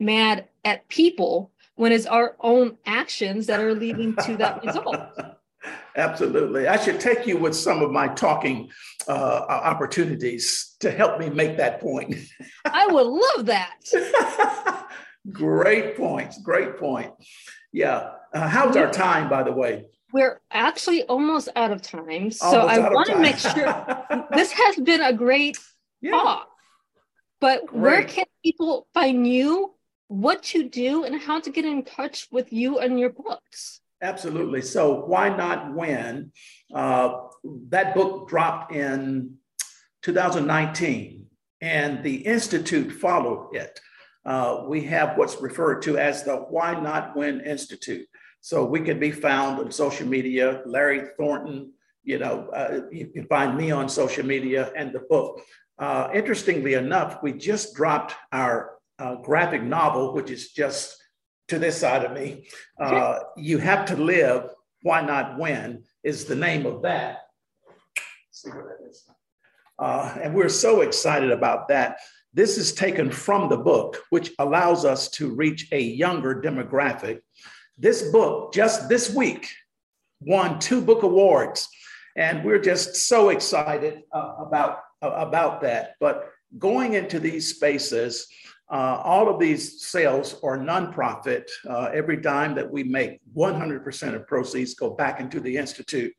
mad 0.00 0.48
at 0.64 0.88
people 0.88 1.52
when 1.76 1.92
it's 1.92 2.06
our 2.06 2.36
own 2.40 2.76
actions 2.84 3.46
that 3.46 3.60
are 3.60 3.74
leading 3.74 4.16
to 4.16 4.36
that 4.38 4.64
result? 4.64 4.96
Absolutely. 5.96 6.66
I 6.66 6.76
should 6.76 6.98
take 6.98 7.26
you 7.26 7.36
with 7.36 7.54
some 7.54 7.82
of 7.82 7.92
my 7.92 8.08
talking 8.08 8.70
uh, 9.06 9.44
opportunities 9.48 10.74
to 10.80 10.90
help 10.90 11.20
me 11.20 11.30
make 11.30 11.56
that 11.58 11.80
point. 11.80 12.16
I 12.64 12.86
would 12.88 13.06
love 13.06 13.46
that. 13.46 14.88
Great 15.30 15.96
points. 15.96 16.40
Great 16.42 16.78
point. 16.78 17.12
Yeah. 17.72 18.10
Uh, 18.34 18.48
how's 18.48 18.76
our 18.76 18.90
time, 18.90 19.28
by 19.28 19.42
the 19.42 19.52
way? 19.52 19.86
We're 20.12 20.40
actually 20.50 21.04
almost 21.04 21.48
out 21.56 21.70
of 21.70 21.80
time. 21.80 22.30
So 22.30 22.46
almost 22.46 22.74
I 22.74 22.78
want 22.80 23.08
to 23.08 23.18
make 23.18 23.38
sure 23.38 24.26
this 24.34 24.52
has 24.52 24.76
been 24.76 25.00
a 25.00 25.12
great 25.12 25.58
yeah. 26.00 26.10
talk. 26.10 26.48
But 27.40 27.66
great. 27.66 27.80
where 27.80 28.04
can 28.04 28.24
people 28.44 28.86
find 28.94 29.26
you, 29.26 29.74
what 30.08 30.54
you 30.54 30.68
do, 30.68 31.04
and 31.04 31.20
how 31.20 31.40
to 31.40 31.50
get 31.50 31.64
in 31.64 31.84
touch 31.84 32.28
with 32.30 32.52
you 32.52 32.78
and 32.78 32.98
your 32.98 33.10
books? 33.10 33.80
Absolutely. 34.02 34.62
So, 34.62 35.04
Why 35.06 35.28
Not 35.28 35.74
Win? 35.74 36.32
Uh, 36.74 37.14
that 37.68 37.94
book 37.94 38.28
dropped 38.28 38.72
in 38.72 39.36
2019, 40.02 41.26
and 41.60 42.02
the 42.02 42.16
Institute 42.16 42.92
followed 42.92 43.54
it 43.54 43.80
uh, 44.24 44.64
we 44.66 44.82
have 44.82 45.16
what's 45.16 45.40
referred 45.40 45.82
to 45.82 45.98
as 45.98 46.22
the 46.24 46.36
Why 46.36 46.78
Not 46.78 47.16
Win 47.16 47.40
Institute. 47.40 48.06
So 48.40 48.64
we 48.64 48.80
can 48.80 48.98
be 48.98 49.10
found 49.10 49.60
on 49.60 49.70
social 49.70 50.06
media, 50.06 50.62
Larry 50.66 51.08
Thornton, 51.16 51.72
you 52.04 52.18
know, 52.18 52.48
uh, 52.48 52.80
you 52.90 53.06
can 53.06 53.26
find 53.26 53.56
me 53.56 53.70
on 53.70 53.88
social 53.88 54.26
media 54.26 54.72
and 54.76 54.92
the 54.92 55.00
book. 55.00 55.40
Uh, 55.78 56.08
interestingly 56.12 56.74
enough, 56.74 57.22
we 57.22 57.32
just 57.32 57.74
dropped 57.74 58.14
our 58.32 58.78
uh, 58.98 59.16
graphic 59.16 59.62
novel, 59.62 60.12
which 60.12 60.30
is 60.30 60.50
just 60.50 60.96
to 61.48 61.58
this 61.58 61.76
side 61.78 62.04
of 62.04 62.12
me. 62.12 62.46
Uh, 62.80 63.20
you 63.36 63.58
Have 63.58 63.84
to 63.86 63.96
Live, 63.96 64.50
Why 64.82 65.02
Not 65.02 65.38
win 65.38 65.84
is 66.02 66.24
the 66.24 66.36
name 66.36 66.66
of 66.66 66.82
that. 66.82 67.18
Let's 67.66 68.42
see 68.42 68.50
where 68.50 68.76
that 68.78 68.88
is. 68.88 69.04
Uh, 69.78 70.16
and 70.22 70.34
we're 70.34 70.48
so 70.48 70.80
excited 70.82 71.30
about 71.30 71.68
that. 71.68 71.98
This 72.34 72.56
is 72.56 72.72
taken 72.72 73.10
from 73.10 73.50
the 73.50 73.58
book, 73.58 73.98
which 74.08 74.32
allows 74.38 74.84
us 74.86 75.10
to 75.10 75.34
reach 75.34 75.68
a 75.72 75.80
younger 75.80 76.40
demographic. 76.40 77.20
This 77.76 78.10
book, 78.10 78.54
just 78.54 78.88
this 78.88 79.14
week, 79.14 79.48
won 80.20 80.58
two 80.58 80.80
book 80.80 81.02
awards. 81.02 81.68
And 82.16 82.44
we're 82.44 82.60
just 82.60 82.94
so 82.94 83.28
excited 83.30 84.02
uh, 84.12 84.34
about, 84.38 84.78
uh, 85.02 85.10
about 85.10 85.60
that. 85.62 85.94
But 86.00 86.30
going 86.58 86.94
into 86.94 87.20
these 87.20 87.54
spaces, 87.54 88.26
uh, 88.70 89.00
all 89.04 89.28
of 89.28 89.38
these 89.38 89.84
sales 89.84 90.36
are 90.42 90.56
nonprofit. 90.56 91.50
Uh, 91.68 91.90
every 91.92 92.16
dime 92.16 92.54
that 92.54 92.70
we 92.70 92.82
make, 92.82 93.20
100% 93.36 94.14
of 94.14 94.26
proceeds 94.26 94.74
go 94.74 94.90
back 94.90 95.20
into 95.20 95.40
the 95.40 95.56
Institute. 95.56 96.12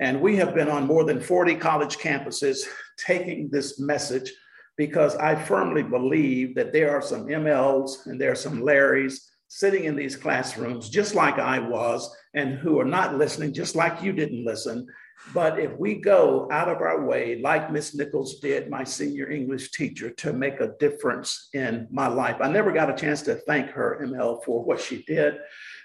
And 0.00 0.20
we 0.20 0.34
have 0.36 0.54
been 0.54 0.68
on 0.68 0.86
more 0.86 1.04
than 1.04 1.20
40 1.20 1.54
college 1.56 1.98
campuses 1.98 2.64
taking 2.98 3.48
this 3.48 3.78
message 3.78 4.32
because 4.76 5.16
I 5.16 5.34
firmly 5.34 5.82
believe 5.82 6.54
that 6.54 6.72
there 6.72 6.90
are 6.90 7.02
some 7.02 7.26
MLs 7.26 8.06
and 8.06 8.20
there 8.20 8.32
are 8.32 8.36
some 8.36 8.62
Larrys 8.62 9.18
sitting 9.48 9.84
in 9.84 9.94
these 9.94 10.16
classrooms, 10.16 10.88
just 10.88 11.14
like 11.14 11.38
I 11.38 11.58
was, 11.58 12.10
and 12.34 12.54
who 12.54 12.80
are 12.80 12.86
not 12.86 13.16
listening, 13.18 13.52
just 13.52 13.76
like 13.76 14.02
you 14.02 14.12
didn't 14.12 14.46
listen. 14.46 14.86
But 15.34 15.60
if 15.60 15.78
we 15.78 15.96
go 15.96 16.48
out 16.50 16.68
of 16.68 16.78
our 16.78 17.04
way, 17.04 17.40
like 17.40 17.70
Miss 17.70 17.94
Nichols 17.94 18.40
did, 18.40 18.70
my 18.70 18.82
senior 18.82 19.30
English 19.30 19.70
teacher, 19.72 20.10
to 20.10 20.32
make 20.32 20.60
a 20.60 20.74
difference 20.80 21.48
in 21.54 21.86
my 21.90 22.08
life, 22.08 22.36
I 22.40 22.50
never 22.50 22.72
got 22.72 22.90
a 22.90 22.96
chance 22.96 23.22
to 23.22 23.36
thank 23.36 23.70
her, 23.70 24.00
ML, 24.02 24.42
for 24.44 24.64
what 24.64 24.80
she 24.80 25.04
did. 25.06 25.34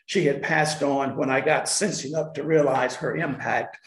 She 0.05 0.25
had 0.25 0.41
passed 0.41 0.81
on 0.81 1.17
when 1.17 1.29
I 1.29 1.41
got 1.41 1.69
sense 1.69 2.05
enough 2.05 2.33
to 2.33 2.43
realize 2.43 2.95
her 2.95 3.15
impact. 3.17 3.77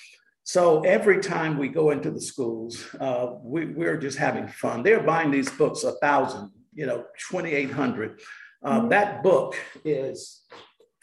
So 0.51 0.81
every 0.81 1.21
time 1.21 1.59
we 1.59 1.69
go 1.69 1.93
into 1.93 2.11
the 2.11 2.21
schools, 2.21 2.85
uh, 2.99 3.35
we, 3.41 3.87
are 3.87 3.97
just 3.97 4.19
having 4.19 4.49
fun. 4.49 4.83
They're 4.83 5.05
buying 5.05 5.31
these 5.31 5.49
books 5.49 5.85
a 5.85 5.93
thousand, 5.99 6.51
you 6.75 6.87
know, 6.87 7.05
2,800. 7.31 8.21
Uh, 8.65 8.81
mm-hmm. 8.81 8.89
That 8.89 9.23
book 9.23 9.55
is, 9.85 10.43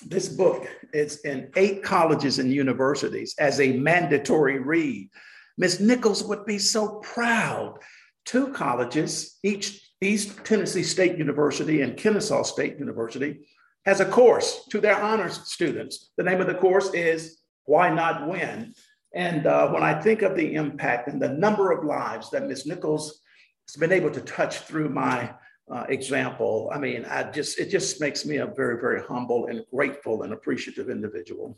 this 0.05 0.27
book 0.27 0.67
is 0.91 1.21
in 1.21 1.49
eight 1.55 1.81
colleges 1.81 2.39
and 2.39 2.51
universities 2.51 3.35
as 3.39 3.61
a 3.61 3.77
mandatory 3.77 4.59
read. 4.59 5.09
Miss 5.57 5.79
Nichols 5.79 6.25
would 6.25 6.45
be 6.45 6.59
so 6.59 6.99
proud. 6.99 7.77
Two 8.25 8.51
colleges, 8.51 9.39
each 9.43 9.81
East 10.01 10.43
Tennessee 10.43 10.83
State 10.83 11.17
University 11.17 11.83
and 11.83 11.95
Kennesaw 11.95 12.43
State 12.43 12.77
University, 12.79 13.47
has 13.85 14.01
a 14.01 14.05
course 14.05 14.67
to 14.71 14.81
their 14.81 15.01
honors 15.01 15.39
students. 15.49 16.11
The 16.17 16.23
name 16.23 16.41
of 16.41 16.47
the 16.47 16.55
course 16.55 16.93
is 16.93 17.39
Why 17.63 17.89
Not 17.89 18.27
Win? 18.27 18.73
And 19.13 19.47
uh, 19.47 19.69
when 19.69 19.83
I 19.83 19.99
think 19.99 20.21
of 20.21 20.35
the 20.35 20.55
impact 20.55 21.07
and 21.07 21.21
the 21.21 21.29
number 21.29 21.71
of 21.71 21.85
lives 21.85 22.29
that 22.31 22.47
Ms. 22.47 22.65
Nichols 22.65 23.21
has 23.67 23.75
been 23.75 23.91
able 23.91 24.11
to 24.11 24.21
touch 24.21 24.59
through 24.59 24.89
my 24.89 25.33
uh, 25.71 25.85
example, 25.89 26.69
I 26.73 26.77
mean, 26.77 27.05
I 27.05 27.23
just 27.23 27.59
it 27.59 27.69
just 27.69 27.99
makes 27.99 28.25
me 28.25 28.37
a 28.37 28.47
very, 28.47 28.79
very 28.79 29.01
humble 29.01 29.47
and 29.47 29.63
grateful 29.73 30.23
and 30.23 30.33
appreciative 30.33 30.89
individual. 30.89 31.57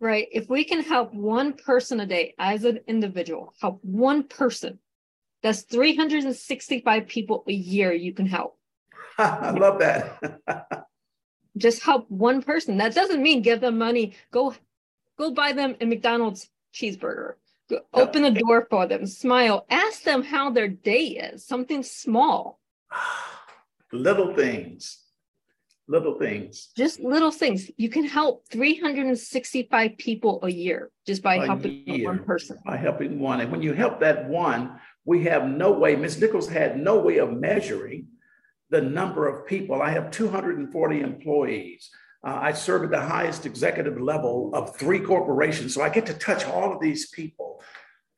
Right. 0.00 0.28
If 0.32 0.48
we 0.48 0.64
can 0.64 0.82
help 0.82 1.14
one 1.14 1.52
person 1.54 2.00
a 2.00 2.06
day 2.06 2.34
as 2.38 2.64
an 2.64 2.80
individual, 2.86 3.54
help 3.60 3.78
one 3.82 4.24
person, 4.24 4.78
that's 5.42 5.62
365 5.62 7.06
people 7.06 7.44
a 7.48 7.52
year 7.52 7.92
you 7.92 8.12
can 8.12 8.26
help. 8.26 8.58
I 9.18 9.50
love 9.50 9.78
that. 9.78 10.86
Just 11.56 11.82
help 11.82 12.10
one 12.10 12.42
person. 12.42 12.78
That 12.78 12.94
doesn't 12.94 13.22
mean 13.22 13.42
give 13.42 13.60
them 13.60 13.78
money. 13.78 14.14
Go 14.32 14.54
go 15.16 15.30
buy 15.30 15.52
them 15.52 15.76
a 15.80 15.86
McDonald's 15.86 16.50
cheeseburger. 16.74 17.34
Go, 17.70 17.80
open 17.94 18.22
the 18.22 18.30
door 18.30 18.66
for 18.68 18.86
them. 18.86 19.06
Smile. 19.06 19.64
Ask 19.70 20.02
them 20.02 20.22
how 20.22 20.50
their 20.50 20.68
day 20.68 21.06
is. 21.06 21.46
Something 21.46 21.82
small. 21.82 22.60
Little 23.92 24.34
things 24.34 25.04
little 25.88 26.18
things. 26.18 26.70
Just 26.76 27.00
little 27.00 27.30
things. 27.30 27.70
You 27.76 27.88
can 27.88 28.04
help 28.04 28.46
365 28.50 29.98
people 29.98 30.40
a 30.42 30.50
year 30.50 30.90
just 31.06 31.22
by 31.22 31.36
a 31.36 31.46
helping 31.46 31.86
year, 31.86 32.08
one 32.08 32.24
person. 32.24 32.58
By 32.64 32.76
helping 32.76 33.18
one. 33.18 33.40
And 33.40 33.50
when 33.50 33.62
you 33.62 33.72
help 33.72 34.00
that 34.00 34.28
one, 34.28 34.78
we 35.04 35.24
have 35.24 35.46
no 35.46 35.72
way, 35.72 35.96
Ms. 35.96 36.20
Nichols 36.20 36.48
had 36.48 36.78
no 36.78 36.98
way 36.98 37.18
of 37.18 37.32
measuring 37.32 38.08
the 38.70 38.80
number 38.80 39.28
of 39.28 39.46
people. 39.46 39.82
I 39.82 39.90
have 39.90 40.10
240 40.10 41.00
employees. 41.00 41.90
Uh, 42.24 42.38
I 42.40 42.52
serve 42.52 42.84
at 42.84 42.90
the 42.90 43.00
highest 43.00 43.44
executive 43.44 44.00
level 44.00 44.50
of 44.54 44.74
three 44.76 45.00
corporations. 45.00 45.74
So 45.74 45.82
I 45.82 45.90
get 45.90 46.06
to 46.06 46.14
touch 46.14 46.46
all 46.46 46.72
of 46.72 46.80
these 46.80 47.10
people 47.10 47.62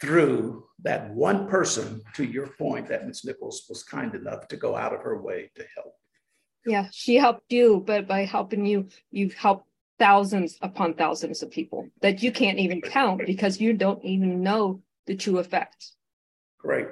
through 0.00 0.64
that 0.82 1.10
one 1.10 1.48
person, 1.48 2.02
to 2.14 2.24
your 2.24 2.46
point, 2.46 2.86
that 2.88 3.06
Ms. 3.06 3.24
Nichols 3.24 3.64
was 3.68 3.82
kind 3.82 4.14
enough 4.14 4.46
to 4.48 4.56
go 4.56 4.76
out 4.76 4.94
of 4.94 5.00
her 5.00 5.20
way 5.20 5.50
to 5.56 5.64
help. 5.74 5.94
Yeah, 6.64 6.88
she 6.92 7.16
helped 7.16 7.52
you, 7.52 7.82
but 7.84 8.06
by 8.06 8.24
helping 8.24 8.64
you, 8.64 8.88
you've 9.10 9.34
helped 9.34 9.66
thousands 9.98 10.58
upon 10.62 10.94
thousands 10.94 11.42
of 11.42 11.50
people 11.50 11.88
that 12.02 12.22
you 12.22 12.30
can't 12.30 12.58
even 12.58 12.80
count 12.82 13.22
because 13.24 13.60
you 13.60 13.72
don't 13.72 14.04
even 14.04 14.42
know 14.42 14.82
the 15.06 15.16
true 15.16 15.38
effect. 15.38 15.92
Great. 16.58 16.88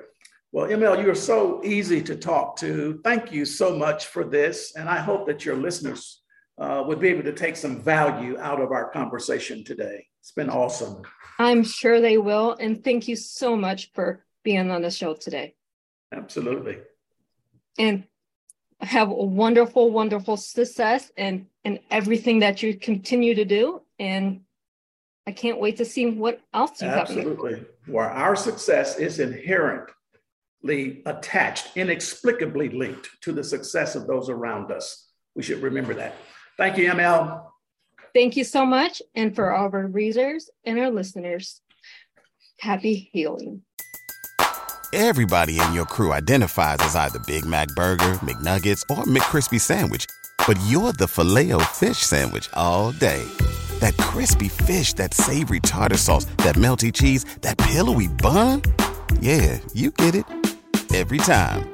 Well, 0.53 0.69
ML, 0.69 1.03
you're 1.03 1.15
so 1.15 1.63
easy 1.65 2.01
to 2.03 2.17
talk 2.17 2.57
to. 2.59 3.01
Thank 3.05 3.33
you 3.33 3.45
so 3.45 3.77
much 3.77 4.07
for 4.07 4.25
this. 4.25 4.75
And 4.77 4.89
I 4.89 4.99
hope 4.99 5.27
that 5.27 5.45
your 5.45 5.57
listeners 5.57 6.23
uh, 6.59 6.83
would 6.87 7.01
be 7.01 7.09
able 7.09 7.25
to 7.25 7.33
take 7.33 7.57
some 7.57 7.81
value 7.81 8.39
out 8.39 8.61
of 8.61 8.71
our 8.71 8.91
conversation 8.91 9.65
today. 9.65 10.07
It's 10.21 10.33
been 10.33 10.51
awesome. 10.51 11.03
I'm 11.39 11.65
sure 11.65 12.01
they 12.01 12.19
will. 12.19 12.57
And 12.61 12.83
thank 12.83 13.09
you 13.09 13.17
so 13.17 13.57
much 13.57 13.93
for 13.93 14.25
being 14.43 14.71
on 14.71 14.83
the 14.83 14.91
show 14.91 15.15
today. 15.15 15.55
Absolutely. 16.13 16.79
And 17.79 18.05
have 18.81 19.11
a 19.11 19.15
wonderful, 19.15 19.91
wonderful 19.91 20.37
success 20.37 21.11
and 21.17 21.47
and 21.65 21.81
everything 21.91 22.41
that 22.41 22.63
you 22.63 22.77
continue 22.77 23.35
to 23.35 23.45
do. 23.45 23.83
And 23.99 24.43
I 25.27 25.33
can't 25.33 25.59
wait 25.59 25.79
to 25.79 25.85
see 25.85 26.07
what 26.07 26.41
else 26.53 26.83
you 26.83 26.89
Absolutely. 26.89 27.55
have. 27.55 27.67
Where 27.87 28.11
our 28.11 28.37
success 28.37 28.99
is 28.99 29.19
inherently 29.19 31.03
attached, 31.07 31.77
inexplicably 31.77 32.69
linked 32.69 33.09
to 33.23 33.33
the 33.33 33.43
success 33.43 33.95
of 33.95 34.07
those 34.07 34.29
around 34.29 34.71
us. 34.71 35.09
We 35.35 35.43
should 35.43 35.63
remember 35.63 35.95
that. 35.95 36.15
Thank 36.57 36.79
you, 36.79 36.91
ML. 36.91 37.45
Thank 38.15 38.37
you 38.37 38.45
so 38.45 38.65
much. 38.65 39.03
And 39.15 39.35
for 39.35 39.53
all 39.53 39.67
of 39.67 39.75
our 39.75 39.87
readers 39.87 40.49
and 40.65 40.79
our 40.79 40.91
listeners, 40.91 41.61
happy 42.61 43.11
healing. 43.13 43.63
Everybody 44.93 45.59
in 45.59 45.73
your 45.73 45.87
crew 45.87 46.13
identifies 46.13 46.79
as 46.79 46.95
either 46.95 47.19
Big 47.27 47.45
Mac 47.45 47.67
Burger, 47.69 48.21
McNuggets, 48.23 48.83
or 48.89 49.03
McCrispy 49.05 49.61
Sandwich. 49.61 50.07
But 50.47 50.57
you're 50.69 50.93
the 50.93 51.09
filet 51.09 51.53
fish 51.73 51.99
Sandwich 51.99 52.49
all 52.55 52.93
day. 52.93 53.25
That 53.81 53.97
crispy 53.97 54.49
fish, 54.49 54.93
that 54.95 55.13
savory 55.13 55.59
tartar 55.59 55.97
sauce, 55.97 56.27
that 56.39 56.55
melty 56.55 56.93
cheese, 56.93 57.25
that 57.41 57.59
pillowy 57.59 58.07
bun. 58.07 58.63
Yeah, 59.19 59.59
you 59.73 59.91
get 59.91 60.15
it. 60.15 60.27
Every 60.95 61.19
time. 61.19 61.74